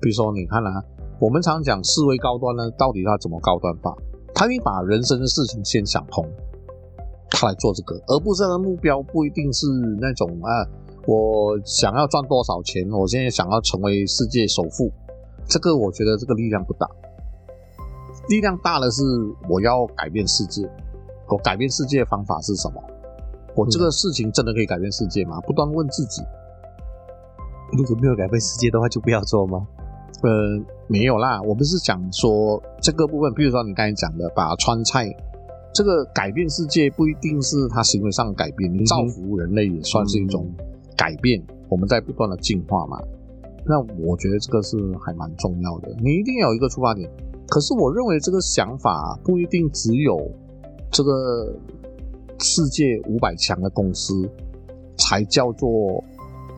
[0.01, 0.83] 比如说，你看啊，
[1.21, 3.97] 我们常讲思维高端呢，到底他怎么高端法？
[4.35, 6.27] 他得把人生的事情先想通，
[7.31, 9.67] 他来做这个，而不是他的目标不一定是
[10.01, 10.51] 那种啊，
[11.07, 14.91] 我想要赚多少钱，我现在想要成为世界首富，
[15.47, 16.87] 这个我觉得这个力量不大。
[18.29, 19.03] 力量大的是
[19.49, 20.69] 我要改变世界，
[21.29, 22.83] 我改变世界的方法是什么？
[23.55, 25.41] 我这个事情真的可以改变世界吗？
[25.43, 26.23] 不断问自己，
[27.77, 29.67] 如果没有改变世界的话，就不要做吗？
[30.23, 30.31] 呃，
[30.87, 35.05] 没有啦，我们是讲说这个部分，比如说你刚才讲的，把川菜
[35.75, 40.47] 这个改变世界，不一定是他行为上的改变，你造福人类也算是一种
[40.97, 42.97] 改变，我们在不断的进化嘛。
[43.67, 47.11] 那我觉得这个是还蛮重要的，你一定有一个出发点。
[47.49, 50.17] 可是我认为这个想法不一定只有
[50.91, 51.55] 这个
[52.39, 54.29] 世界五百强的公司
[54.97, 56.03] 才叫做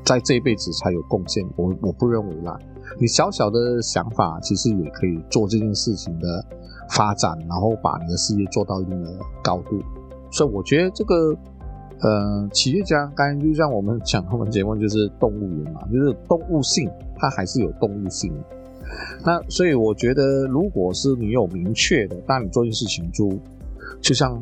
[0.07, 2.57] 在这一辈子才有贡献，我我不认为啦。
[2.99, 6.43] 你小小的想法其实也可以做这件事情的
[6.91, 9.79] 发展，然后把你的事业做到一定的高度。
[10.31, 11.37] 所以我觉得这个
[12.01, 18.45] 呃，企业家刚才就像我们讲我们节目就是动物园嘛，就是动物性，它还是有动物性的。
[19.25, 23.29] 那所以我觉得，如果是你有明确的，当你做一件事情就
[24.01, 24.41] 就像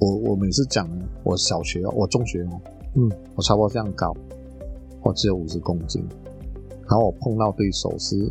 [0.00, 0.88] 我我每次讲，
[1.22, 2.60] 我小学哦，我中学哦，
[2.94, 4.12] 嗯，我差不多这样高，
[5.06, 6.04] 我只有五十公斤，
[6.88, 8.28] 然后我碰到对手是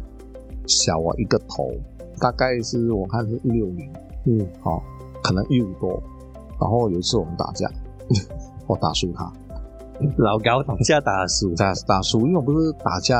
[0.68, 1.72] 小我一个头，
[2.20, 3.90] 大概是我看是一六零，
[4.26, 4.84] 嗯，好、
[5.24, 6.04] 可能一五多，
[6.60, 7.72] 然后有一次我们打架，
[8.68, 9.32] 我打输他，
[10.18, 13.18] 老高打架打输，打打输，因为我不是打架，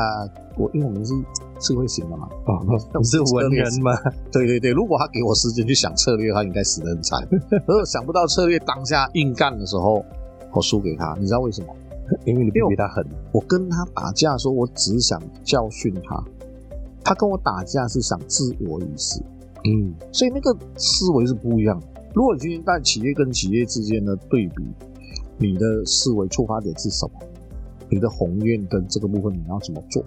[0.58, 1.14] 我因为我们是
[1.58, 2.60] 智慧型的嘛，哦，
[2.92, 3.90] 不是文人吗？
[4.30, 7.26] 对对对，如果他给我时间去想策略，他应该死得很惨。
[7.66, 10.04] 而想不到策略，当下硬干的时候，
[10.52, 11.68] 我输给他，你知道为什么？
[12.24, 16.24] 因为你比他狠，我跟他打架的时候，我只想教训他，
[17.02, 19.22] 他跟我打架是想置我于死，
[19.64, 21.86] 嗯所以那个思维是不一样的。
[22.14, 24.64] 如果你今天在企业跟企业之间的对比，
[25.38, 27.12] 你的思维出发点是什么？
[27.90, 30.02] 你的宏愿跟这个部分你要怎么做？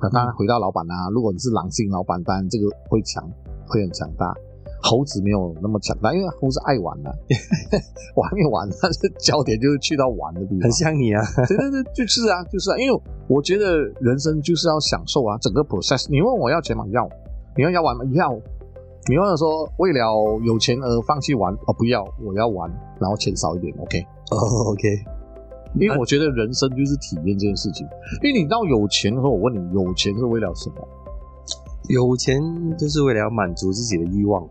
[0.00, 3.26] 那当然回到老板啦、如果你是狼性老板，当然这个会强，
[3.66, 4.34] 会很强大。
[4.84, 7.10] 猴子没有那么强大，因为猴子爱玩了、
[8.14, 10.72] 我还没玩，但是焦点就是去到玩的地方很。
[10.72, 16.06] 像你啊，对对对，就是啊，就是啊，因为我觉得人生就是要享受啊，整个 process。
[16.10, 16.84] 你问我要钱吗？
[16.92, 17.08] 要。
[17.56, 18.04] 你要要玩吗？
[18.12, 18.30] 要。
[19.08, 20.00] 你问我说为了
[20.44, 21.54] 有钱而放弃玩？
[21.66, 22.70] 哦，不要，我要玩，
[23.00, 24.00] 然后钱少一点，OK。
[24.32, 24.88] 哦，OK，
[25.80, 27.86] 因为我觉得人生就是体验这件事情。
[28.22, 30.76] 因为你到有钱的时候，我问你，有钱是为了什么？
[31.88, 32.40] 有钱
[32.78, 34.42] 就是为了要满足自己的欲望，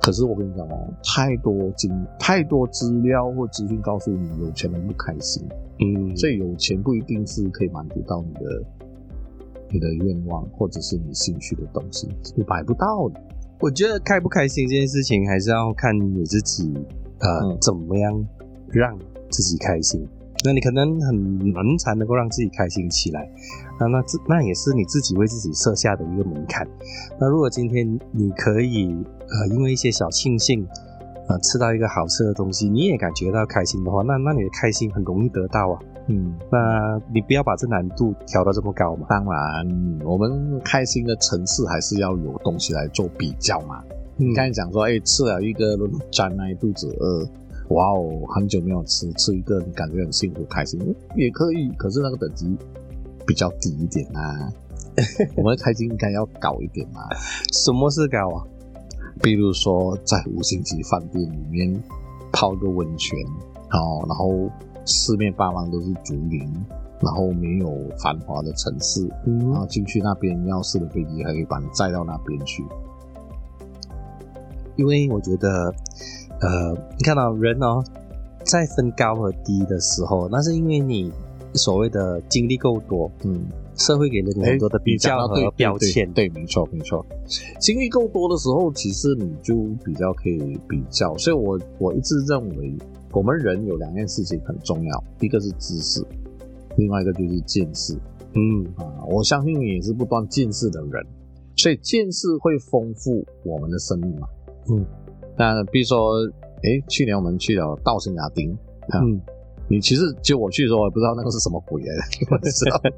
[0.00, 5.46] 可是我跟你讲哦，太多经太多资料或资讯告诉你，有钱人不开心。
[5.80, 8.62] 嗯，所以有钱不一定是可以满足到你的
[9.70, 13.20] 你的愿望，或者是你兴趣的东西，你买不到的。
[13.60, 16.72] 我觉得开不开心这件事情，还是要看你自己，
[17.18, 18.26] 呃，嗯怎么样
[18.68, 18.96] 让
[19.30, 20.06] 自己开心。
[20.44, 23.28] 那你可能很难才能够让自己开心起来，
[23.80, 26.66] 那那这那也是你自己为自己设下的一个门槛。
[27.18, 28.86] 那如果今天你可以，
[29.28, 30.66] 呃，因为一些小庆幸，
[31.28, 35.80] 呃，吃到一个好吃的东西，你也感觉到开心的话，那那你的开心很容易得到啊。
[36.06, 39.06] 嗯，那你不要把这难度调到这么高嘛。
[39.10, 43.82] 当然，我们开心的层次还是要有东西来做比较嘛。
[43.88, 47.24] 嗯你刚才讲说，哎、吃了一个轮沾那一肚子饿，
[47.68, 50.80] 哇哦，很久没有吃，吃一个你感觉很幸福开心，
[51.16, 51.68] 也可以。
[51.76, 52.56] 可是那个等级
[53.26, 54.52] 比较低一点啊，
[55.36, 57.02] 我们的开心应该要高一点嘛。
[57.52, 58.44] 什么是高啊？
[59.22, 61.82] 比如说在五星级饭店里面
[62.32, 63.18] 泡个温泉，
[63.72, 64.48] 哦，然后
[64.86, 66.40] 四面八方都是竹林，
[67.02, 72.64] 然后没有繁华的城市，嗯然后进去那边要是的飞机还可以把你载到那边去。
[74.76, 75.74] 因为我觉得，
[76.40, 77.82] 呃，你看到人哦，
[78.44, 81.12] 在分高和低的时候，那是因为你
[81.54, 83.46] 所谓的经历够多，嗯
[83.76, 86.12] 社会给了你很多的比较和标签。
[86.12, 87.04] 对，对没错没错。
[87.60, 91.16] 经历够多的时候，其实你就比较可以比较。
[91.16, 92.76] 所以我我一直认为，
[93.12, 96.04] 我们人有两件事情很重要，一个是知识，
[96.76, 97.96] 另外一个就是见识
[98.34, 99.04] 嗯啊。
[99.08, 101.06] 我相信你也是不断见识的人，
[101.56, 104.26] 所以见识会丰富我们的生命嘛。
[104.70, 104.84] 嗯，
[105.38, 106.18] 那比如说，
[106.64, 108.52] 哎，去年我们去了稻城亚丁，
[108.90, 109.20] 啊嗯，
[109.68, 111.94] 你其实就我去的时候，我也不知道那个是什么鬼来
[112.26, 112.90] 的，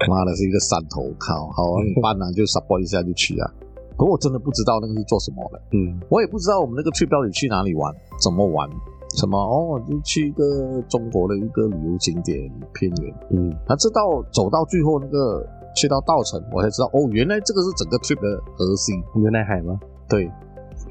[0.00, 3.52] 我道，妈的是一个山头，靠，好，你办了就 support 一下就去啊。
[3.98, 6.00] 可我真的不知道那个是做什么的，嗯。
[6.08, 8.66] 我也不知道我们那个 trip 到底去哪里玩，怎么玩，
[9.14, 13.54] 什么哦，就去一个中国的一个旅游景点偏远，嗯。
[13.68, 14.00] 那这到
[14.32, 18.96] 走到最后那个去到稻城，我才知道哦，原来这个是整个 trip 的核心。
[19.14, 19.78] 牛奶海吗？
[20.08, 20.28] 对，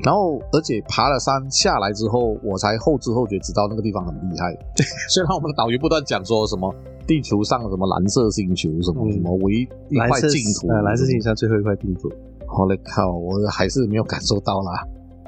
[0.03, 4.53] 然后而且爬了山下来之后，我才后知后觉知道那个地方很厉害。
[4.75, 6.73] 对 虽然我们的导游不断讲说什么
[7.07, 12.09] 地球上什么蓝色星球，什么嗯什么唯一一块净土，呃，蓝色星球上最后一块净土。
[12.47, 14.83] 我的靠，我还是没有感受到啦。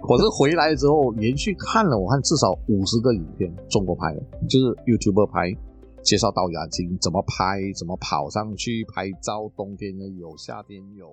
[0.10, 5.56] 我是回来之后连续看了，我看至少五十个影片，中国拍的，就是 YouTuber 拍，
[6.02, 11.08] 介绍到雅金怎么拍，怎么跑上去拍照，冬天的有，夏天有。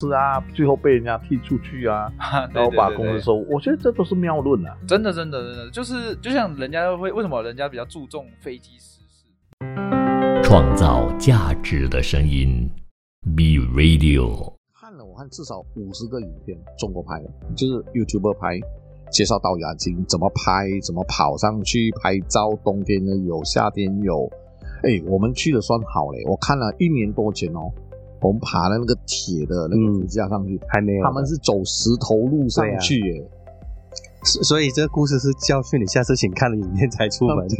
[0.00, 2.12] 是啊，最后被人家踢出去啊，
[2.52, 3.34] 然后把公司收。
[3.50, 4.76] 我觉得这都是谬论啊。
[4.86, 9.24] 真的真的真的，就是就像人家会为什么人家比较注重飞机失事？
[10.42, 12.68] 创造价值的声音
[13.36, 14.54] ，B Radio。
[14.78, 18.60] 看了我看至少五十个影片，中国拍的，就是 YouTuber 拍，
[19.10, 24.28] 介绍到雅金怎么拍，怎么跑上去拍照，冬天的有，夏天有。
[24.82, 27.72] 哎，我们去的算好嘞，我看了一年多前哦，
[28.24, 33.30] 我们爬的那个铁的那个支架上去，还没有，他们是走石头路上去耶。
[34.24, 37.46] 所所以这个故事是教训你，下次请看了影片才出门。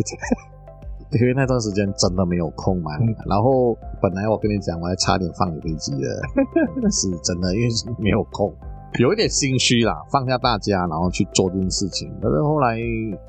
[1.12, 2.90] 因为那段时间真的没有空嘛，
[3.26, 6.08] 然后本来我跟你讲，我还差点放你飞机的，
[6.90, 8.52] 是真的，因为没有空，
[9.00, 12.08] 有一点心虚啦，放下大家，然后去做这件事情。
[12.22, 12.78] 可是后来，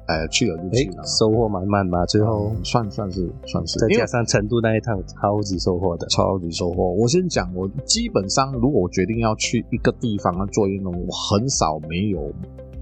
[0.07, 6.05] 呃，去了就去了，哎收获满满嘛，最后算算是算是，再加上成都那一趟，超级收获的。
[6.07, 6.93] 超级收获。
[6.93, 12.31] 我先讲，我基本上如果我决定要去一个地方做运动，我很少没有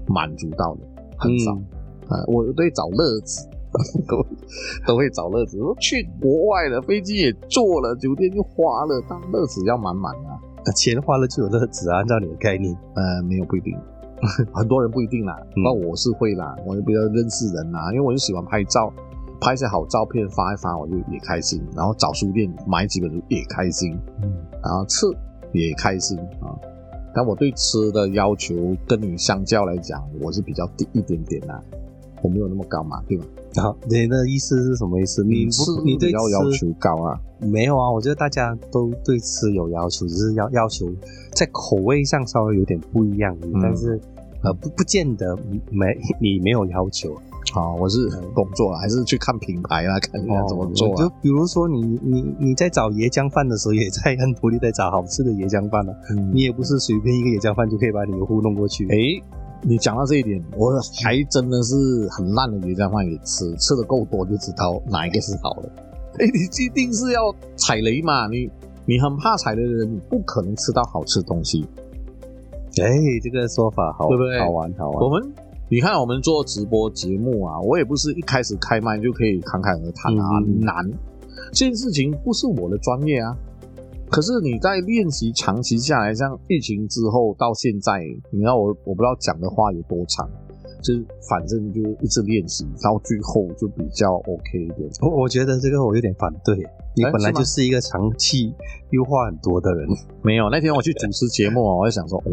[0.06, 0.80] 满足到的，
[1.16, 1.52] 很少。
[1.52, 1.64] 嗯
[2.08, 3.48] 啊，我都会找乐子，
[4.06, 4.22] 都
[4.86, 5.58] 都会找乐子。
[5.62, 10.36] 我 去国外了，飞机也坐了，酒店就花了，当乐子要满满啊。
[10.72, 12.74] 钱花了就有乐子啊，按照你的概念。
[12.94, 13.76] 呃，没有不一定，
[14.52, 15.36] 很多人不一定啦。
[15.56, 18.92] 嗯那、我是会啦，我就比较认识人啦，因为我就喜欢拍照，
[19.40, 21.62] 拍一些好照片发一发，我就也开心。
[21.76, 25.06] 然后找书店买几本书也开心，嗯，然后吃
[25.52, 26.56] 也开心啊。
[27.14, 31.62] 但我对吃的要求跟你相较来讲，我是比较低一点点啦，
[32.24, 33.24] 我没有那么高嘛，对吧？
[33.54, 35.22] 然后你的意思是什么意思？
[35.22, 37.20] 你吃不，你对要要求高啊。
[37.38, 37.90] 没有啊？
[37.90, 40.90] 我觉得大家都对吃有要求，只是要要求
[41.34, 44.00] 在口味上稍微有点不一样，嗯但是
[44.42, 45.36] 呃不不见得
[45.70, 45.86] 没
[46.18, 47.14] 你没有要求。
[47.52, 50.96] 好，我是工作啊，还是去看品牌啊，看人家怎么做啊。
[50.96, 55.94] 就比如说你你你在找椰浆饭的时候，也在很努力在找好吃的椰浆饭啊。
[56.10, 58.88] 嗯你也不是随便一个椰浆饭就可以把你糊弄过去。
[58.88, 59.22] 诶，
[59.66, 60.70] 你讲到这一点，我
[61.02, 61.74] 还真的是
[62.10, 65.68] 很烂的椰浆饭也吃，吃的够多就知道哪一个是好的。
[66.18, 68.28] 诶， 你一定是要踩雷嘛？
[68.28, 68.50] 你
[68.84, 71.64] 你很怕踩雷的人，你不可能吃到好吃的东西。
[72.76, 72.90] 哎，
[73.22, 75.02] 这个说法好，对不对好玩好玩。
[75.02, 75.32] 我们
[75.70, 80.84] 你看，我们做直播节目啊，我也不是一开始开麦就可以侃侃而谈啊，嗯难。
[81.52, 83.34] 这件事情不是我的专业啊。
[84.14, 88.00] 可是你在练习长期下来，像疫情之后到现在，
[88.30, 90.28] 你知道我我不知道讲的话有多长，
[90.82, 94.88] 就是反正就一直练习，到最后就比较 OK 一点。
[95.02, 96.56] 我我觉得这个我有点反对。
[96.96, 98.54] 你本来就是一个长期
[98.90, 99.88] 优化很多的人，
[100.22, 102.30] 没有，那天我去主持节目啊，我就想说，哦，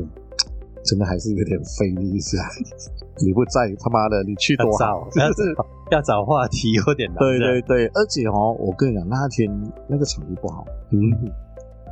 [0.86, 2.38] 真的还是有点费力一下。
[3.26, 5.20] 你不在，他妈的，你去多好找。
[5.20, 5.68] 要找
[5.98, 7.18] 要找话题有点难。
[7.18, 9.50] 对对对，而且哦，我跟你讲，那天
[9.88, 11.00] 那个场地不好，嗯，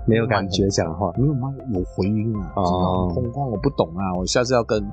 [0.10, 1.14] 没有感觉讲话。
[1.18, 4.84] 没有吗有回音啊，哦真的空旷我不懂啊，我下次要跟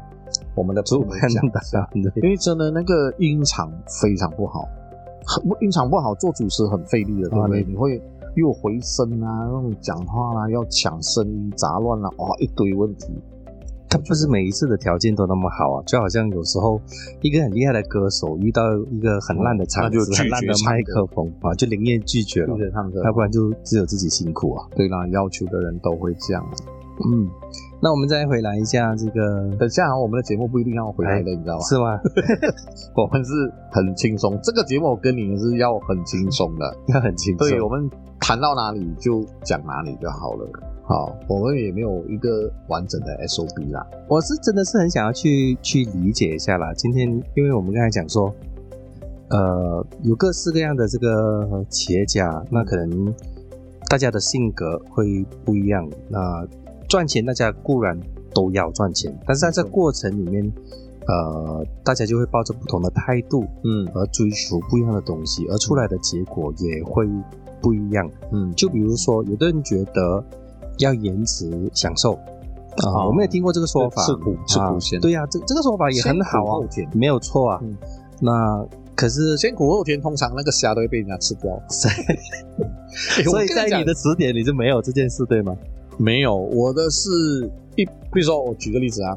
[0.55, 1.61] 我们的朋友讲的，
[2.17, 4.69] 因为真的那个音场非常不好，
[5.27, 7.65] 很音场不好，做主持很费力的，对不对？
[7.65, 8.01] 你会
[8.35, 13.07] 又回声啊，那种讲话啊，要抢声音杂乱啊，哇，一堆问题。
[13.97, 16.79] 他不是每一次的条件都那么好啊，就好像有时候
[17.23, 24.69] 一个很厉害的歌手遇到一个很烂的场很烂的麦克风啊，就宁愿拒绝了拒，绝唱歌，要不然就只有自己辛苦啊。
[24.77, 26.47] 对啦，要求的人都会这样。
[27.11, 27.27] 嗯，
[27.81, 31.63] 那我们再回来一下这个，等下我们的节目不一定要回来的，你知道吗？
[31.63, 31.99] 是吗？
[32.97, 33.33] 我们是
[33.71, 37.49] 很轻松，这个节目我跟你们是要很轻松的，要很轻松。
[37.49, 37.89] 对，我们
[38.21, 40.47] 谈到哪里就讲哪里就好了。
[40.89, 43.85] 好，我们也没有一个完整的 SOP 啦。
[44.09, 46.73] 我是真的是很想要去去理解一下啦。
[46.75, 48.33] 今天因为我们刚才讲说，
[49.29, 53.13] 呃，有各式各样的这个企业家，那可能
[53.91, 55.91] 大家的性格会不一样。
[56.09, 56.47] 那
[56.89, 57.99] 赚钱，大家固然
[58.33, 60.53] 都要赚钱，但是在这过程里面，
[61.09, 67.09] 呃，大家就会抱着不同的态度，嗯而追求不一样的东西，而出来的结果也会
[67.61, 68.09] 不一样。
[68.31, 70.25] 嗯，就比如说，有的人觉得
[70.79, 72.13] 要延迟享受。
[72.13, 74.99] 啊，哦我们也听过这个说法，是苦是苦先。
[74.99, 77.59] 啊对呀、这这个说法也很好啊后甜，没有错啊。
[77.63, 77.77] 嗯。
[78.21, 81.53] 那可是，先苦后甜，通常那个虾都会被人家吃掉。
[83.19, 85.55] 哎所以我在你的词典里就没有这件事，对吗？
[85.99, 87.11] 没有，我的是
[87.77, 89.17] 一，比如说我举个例子啊，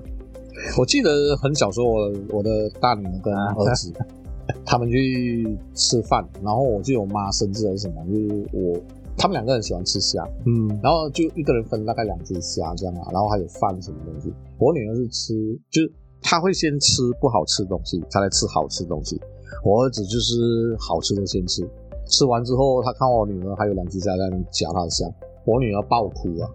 [0.78, 3.94] 我记得很小时候，我我的大女儿跟儿子
[4.66, 8.78] 他们去吃饭，然后我记得我妈生日还是什么，就是我
[9.20, 14.34] 他们两个人喜欢吃虾，嗯然后就一个人分大概两只虾这样啊，然后还有饭什么东西。
[14.58, 15.34] 我女儿是吃，
[15.70, 15.92] 就是
[16.22, 19.20] 她会先吃不好吃的东西，才来吃好吃的东西。
[19.66, 21.70] 我儿子就是好吃的先吃，
[22.08, 25.06] 吃完之后，他看我女儿还有两只虾在那边夹她的虾，
[25.44, 26.48] 我女儿爆哭啊，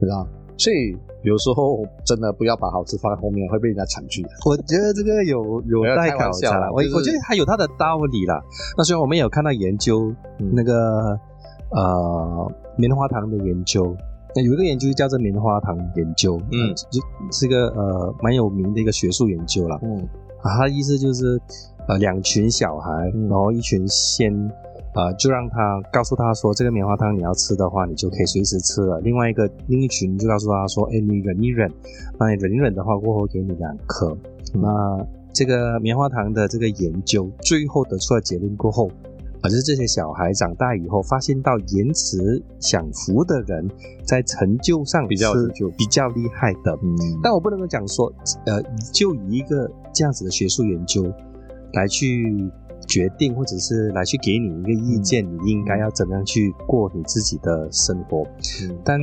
[0.00, 0.26] 知道？
[0.58, 4.24] 所以有时候真的不要把好吃放在后面，会被人家抢去。
[4.46, 6.72] 我觉得这个有有待考察了。
[6.72, 8.42] 我啦就是我觉得它有它的道理啦。
[8.76, 11.18] 那虽然我们也有看到研究，嗯那个
[11.70, 13.96] 呃棉花糖的研究，
[14.34, 17.00] 那有一个研究叫做棉花糖研究，嗯呃就
[17.30, 19.78] 是一个呃蛮有名的一个学术研究了。
[19.82, 19.98] 嗯
[20.42, 21.40] 啊，它的意思就是
[21.88, 24.32] 呃两群小孩，嗯然后一群先
[24.94, 29.00] 呃就让他告诉他说这个棉花糖你要吃的话，你就可以随时吃了。
[29.00, 31.70] 另外一个另一群就告诉他说，哎，你忍一忍，
[32.18, 34.16] 那你忍一忍的话，过后给你两颗。
[34.54, 38.90] 嗯那这个棉花糖的这个研究最后得出了结论过后，
[39.42, 43.68] 啊，就是这些小孩长大以后发现到延迟享福的人
[44.04, 45.32] 在成就上比较
[45.76, 46.72] 比较厉害的。
[46.82, 48.12] 嗯，但我不能够讲说，
[48.46, 48.62] 呃，
[48.92, 51.04] 就以一个这样子的学术研究
[51.74, 52.50] 来去
[52.86, 58.26] 决定，或者是来去给你一个意见，你应该要怎么样去过你自己的生活。
[58.62, 58.98] 嗯但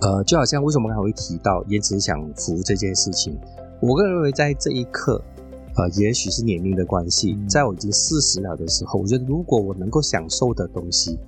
[0.00, 3.38] 呃，就好像为什么刚才会提到延迟享福这件事情，
[3.82, 5.22] 我个人认为在这一刻，
[5.76, 11.18] 呃，也许是年龄的关系，嗯在我已经四十了的时候，我觉得如果我能够享受的东西，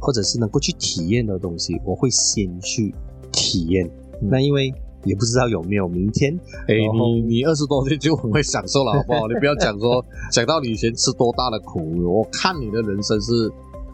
[0.00, 2.94] 或者是能够去体验的东西，我会先去
[3.30, 3.86] 体验。
[3.86, 4.72] 嗯那因为
[5.04, 6.38] 也不知道有没有明天，
[6.68, 9.26] 哎、你你二十多岁就很会享受了，好不好？
[9.32, 13.50] 你不要讲说讲到你以前吃多大的苦，我看你的人生是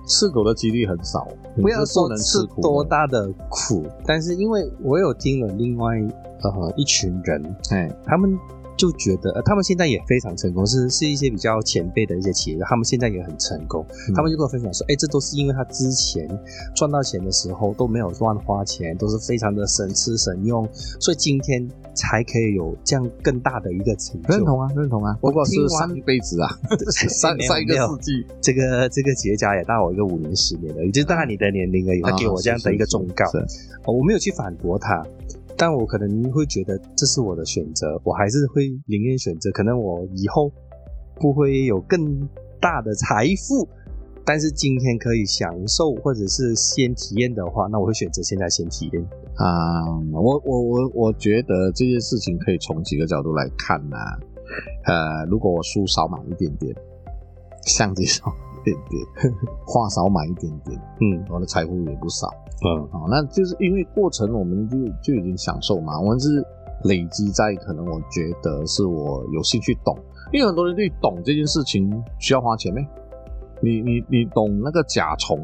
[0.09, 1.29] 吃苦的几率很少，
[1.63, 5.95] 不要说能吃多，大的苦，但是因为我有听了另外
[6.43, 8.37] 呃一群人，哎，他们
[8.77, 13.85] 就觉得，呃，他们现在也非常成功，是是一些比较前辈的一些企业家，他们现在也很成功。
[14.09, 14.15] 嗯。
[14.15, 16.29] 他们就跟我分享说，哎，这都是因为他之前
[16.75, 20.69] 赚到钱的时候都没有乱花钱，都是非常的省吃省用，
[21.01, 24.29] 所以今天才可以有这样更大的一个成就。
[24.29, 26.49] 认同啊，认同啊，我不过是上一辈子啊，
[27.09, 32.03] 上上一个世纪， 这个这个企业家也大我一个五年十年的，也就是大概你的年龄而已。
[32.03, 33.25] 他给我这样的一个忠告，
[33.87, 35.05] 我没有去反驳他，
[35.57, 40.53] 但我可能会觉得这是我的选择，我还是会宁愿选择，可能我以后
[41.17, 42.29] 不会有更
[42.61, 43.67] 大的财富，
[44.25, 49.03] 但是今天可以享受或者是先体验的话，那我会选择现在先体验。
[49.37, 53.97] 啊、我我我我觉得这件事情可以从几个角度来看呐、
[54.85, 56.75] 呃，如果我书少买一点点，
[57.67, 59.33] 相机少买一点点，
[59.65, 62.27] 话少买一点点，嗯我的财富也不少。
[62.67, 66.43] 嗯哦，那就是因为过程我们就就已经享受嘛，我们是
[66.85, 69.97] 累积在可能我觉得是我有兴趣懂，
[70.33, 71.89] 因为很多人对懂这件事情
[72.19, 72.85] 需要花钱咩？
[73.63, 75.39] 你你你懂那个甲虫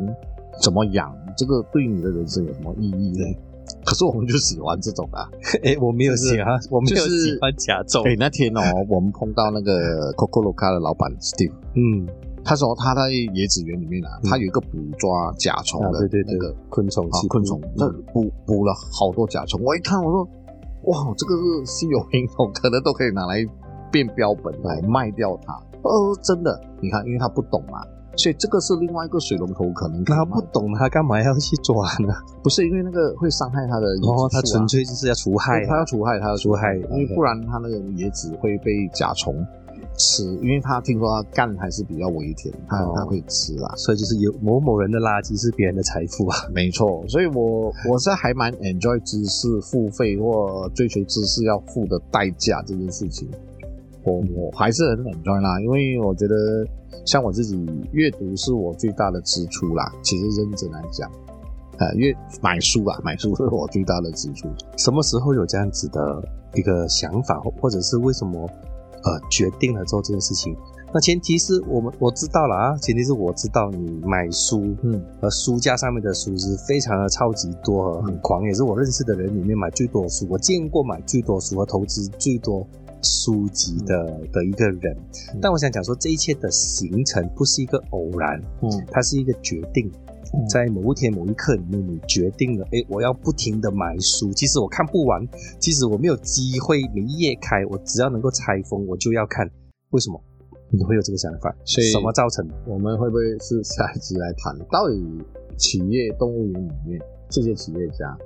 [0.61, 3.25] 怎么养，这个对你的人生有什么意义呢？
[3.87, 5.29] 可是我们就喜欢这种啊。
[5.65, 8.03] 哎，我没有就是喜欢，我没有就是喜欢甲虫。
[8.05, 12.07] 哎、那天哦，我们碰到那个 Coco Loca 的老板 Steve，嗯，
[12.45, 14.31] 他说他在椰子园里面啊，嗯。
[14.31, 19.61] 他有一个捕抓甲虫啊，的对对对那个，昆虫系啊昆虫，那捕捕了好多甲虫。
[19.63, 20.29] 我一看，我说
[20.85, 23.37] 哇，这个是稀有品种，可能都可以拿来
[23.91, 25.55] 变标本来卖掉它。
[25.83, 27.83] 哦，真的，你看，因为他不懂嘛，
[28.17, 32.15] 所以这个是另外一个水龙头可能他不懂，他干嘛要去抓呢？
[32.43, 39.35] 不是因为那个会伤害他的哦，他纯粹就是要除害啊，他要除害，他要除害因为不然他那个椰子会被甲虫
[40.03, 43.73] 吃，因为他听说他干还是比较微甜，他、哦他会吃啦。
[43.77, 46.37] 所以就是有某某人的垃圾是别人的财富啊。
[46.53, 53.29] 没错，所以我我是还蛮 enjoy 知识付费或追求知识要付的代价这件事情，
[54.03, 56.67] 我我还是很 enjoy 啦，因为我觉得
[57.07, 59.93] 像我自己阅读是我最大的支出啦。
[60.03, 61.09] 其实认真来讲，
[61.79, 64.49] 呃，阅买书啊，买书是我最大的支出。
[64.77, 66.23] 什么时候有这样子的
[66.55, 68.49] 一个想法，或或者是为什么
[69.05, 70.57] 呃决定了做这件事情？
[70.95, 82.67] 那前提是我们我知道了啊，前提是我知道你买书，嗯，呃，书架上面的书是非常的超级多和很狂，也是我认识的人里面买最多书，我见过买最多书和投资最多
[83.03, 84.95] 书籍的、的一个人。
[85.41, 89.91] 但我想讲说，这一切的形成不是一个偶然，嗯它是一个决定。
[90.35, 94.33] 嗯在某一天某一刻里面，你决定了，哎，我要不停的买书。
[94.33, 95.27] 其实我看不完，
[95.61, 99.49] 即使我没有机会每一页开，我只要能够拆封，我就要看。
[99.91, 100.19] 为什么
[100.71, 101.55] 你会有这个想法？
[101.65, 102.49] 所以什么造成？
[102.67, 105.05] 我们会不会是下一集来谈，到底
[105.59, 108.17] 企业动物园里面这些企业家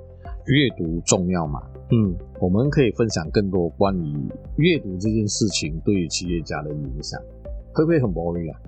[0.45, 1.61] 阅读重要吗？
[1.91, 7.21] 嗯，我们可以分享更多关于阅读这件事情对于企业家的影响，
[7.73, 8.59] 会不会很 boring 啊？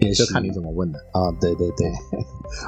[0.00, 0.98] 也就看你怎么问了。
[1.12, 1.90] 啊，对对对，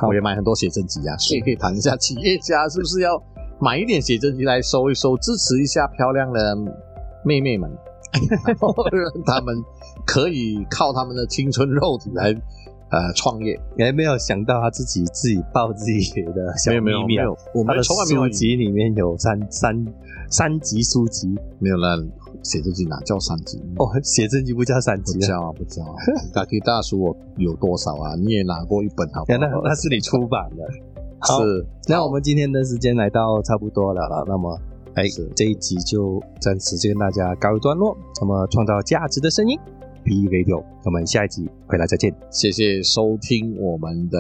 [0.07, 3.23] 我也买很多写真集啊，所以可以谈一下企业家是不是要
[3.61, 6.57] 买一点写真集来收一收，支持一下漂亮的
[7.25, 7.71] 妹妹们，
[8.93, 9.57] 让他们
[10.07, 12.31] 可以靠他们的青春肉体来
[12.91, 13.61] 呃创业。
[13.77, 17.27] 你还没有想到他自己自己爆自己的小秘密啊！
[17.53, 19.87] 我们他的从来没有书籍里面有三三
[20.31, 21.29] 三集书籍。
[21.59, 21.99] 没有了
[22.43, 23.59] 写真集哪叫三级？
[23.79, 25.95] 哦，写真集不叫三不级啊，叫啊，不叫啊！
[26.35, 28.15] 大 K 大叔我有多少啊？
[28.17, 29.61] 你也拿过一本好不 那好？
[29.65, 30.65] 那是你出版的。
[31.21, 34.57] 好是，那我们今天的时间来到差不多了了，那么
[34.95, 37.97] 哎是，这一集就暂时就跟大家告一段落。
[38.21, 39.59] 那么创造价值的声音
[40.05, 42.15] ，B Radio，我们下一集回来再见。
[42.31, 44.19] 谢谢收听我们的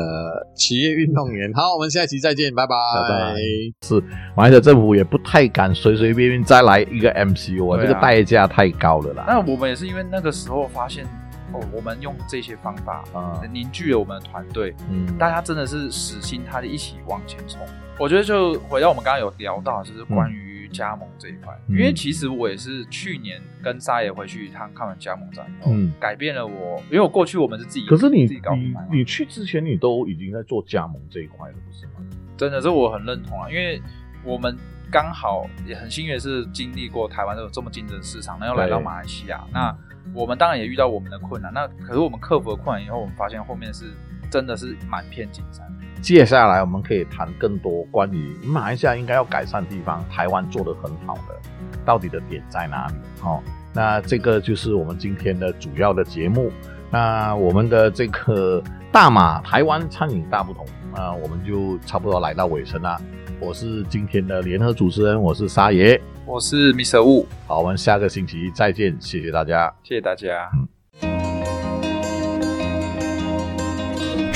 [0.55, 1.53] 企业运动员。
[1.55, 3.35] 好，我们下一集再见，拜拜，拜拜
[3.83, 4.03] 是
[4.37, 9.25] 马来西亚政府也不太敢随随便便再来一个 MCU 啊，啊这个代价太高了啦。
[9.29, 11.05] 那我们也是因为那个时候发现，
[11.53, 17.61] 哦，我们用这些方法啊，凝聚了我们的团队，嗯，大家真的是死心塌地一起往前冲。
[17.99, 21.77] 我觉得就回到我们刚刚有聊到，就是关于加盟这一块，嗯。
[21.77, 25.93] 因为其实我也是去年跟沙爷回去一趟看完加盟展以后，嗯。
[26.01, 28.89] 改变了我，因为我过去我们是自己，可是你自己搞品牌嘛。
[28.91, 31.93] 你你去之前你都已经在做加盟这一块了，不是吗？
[32.37, 33.83] 真的，是我很认同啊，因为
[34.25, 34.57] 我们
[34.91, 39.77] 刚好也很幸运是经历过台湾这种这么竞争的市场，然后来到马来西亚，那
[40.15, 43.87] 我们当然也遇到我们的困难，那可是我们克服了困难以后，我们发现后面是
[44.31, 45.67] 真的是满片金山。
[46.01, 51.39] 接下来我们可以谈更多关于马来西亚应该要改善的地方，台湾做得很好的，
[51.85, 52.95] 到底的点在哪里？
[53.23, 53.43] 哦，
[53.75, 56.51] 那这个就是我们今天的主要的节目。
[56.91, 62.99] 那我们的这个大马台湾餐饮大不同，那我们就差不多来到尾声啦。
[63.41, 66.01] 我是今天的联合主持人，我是沙爷。
[66.25, 66.99] 我是 Mr.
[66.99, 69.73] Wu，好，我们下个星期再见，谢谢大家。
[69.83, 70.51] 谢谢大家。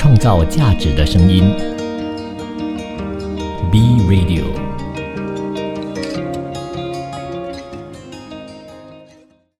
[0.03, 1.55] 创造价值的声音
[3.71, 4.62] ，B Radio。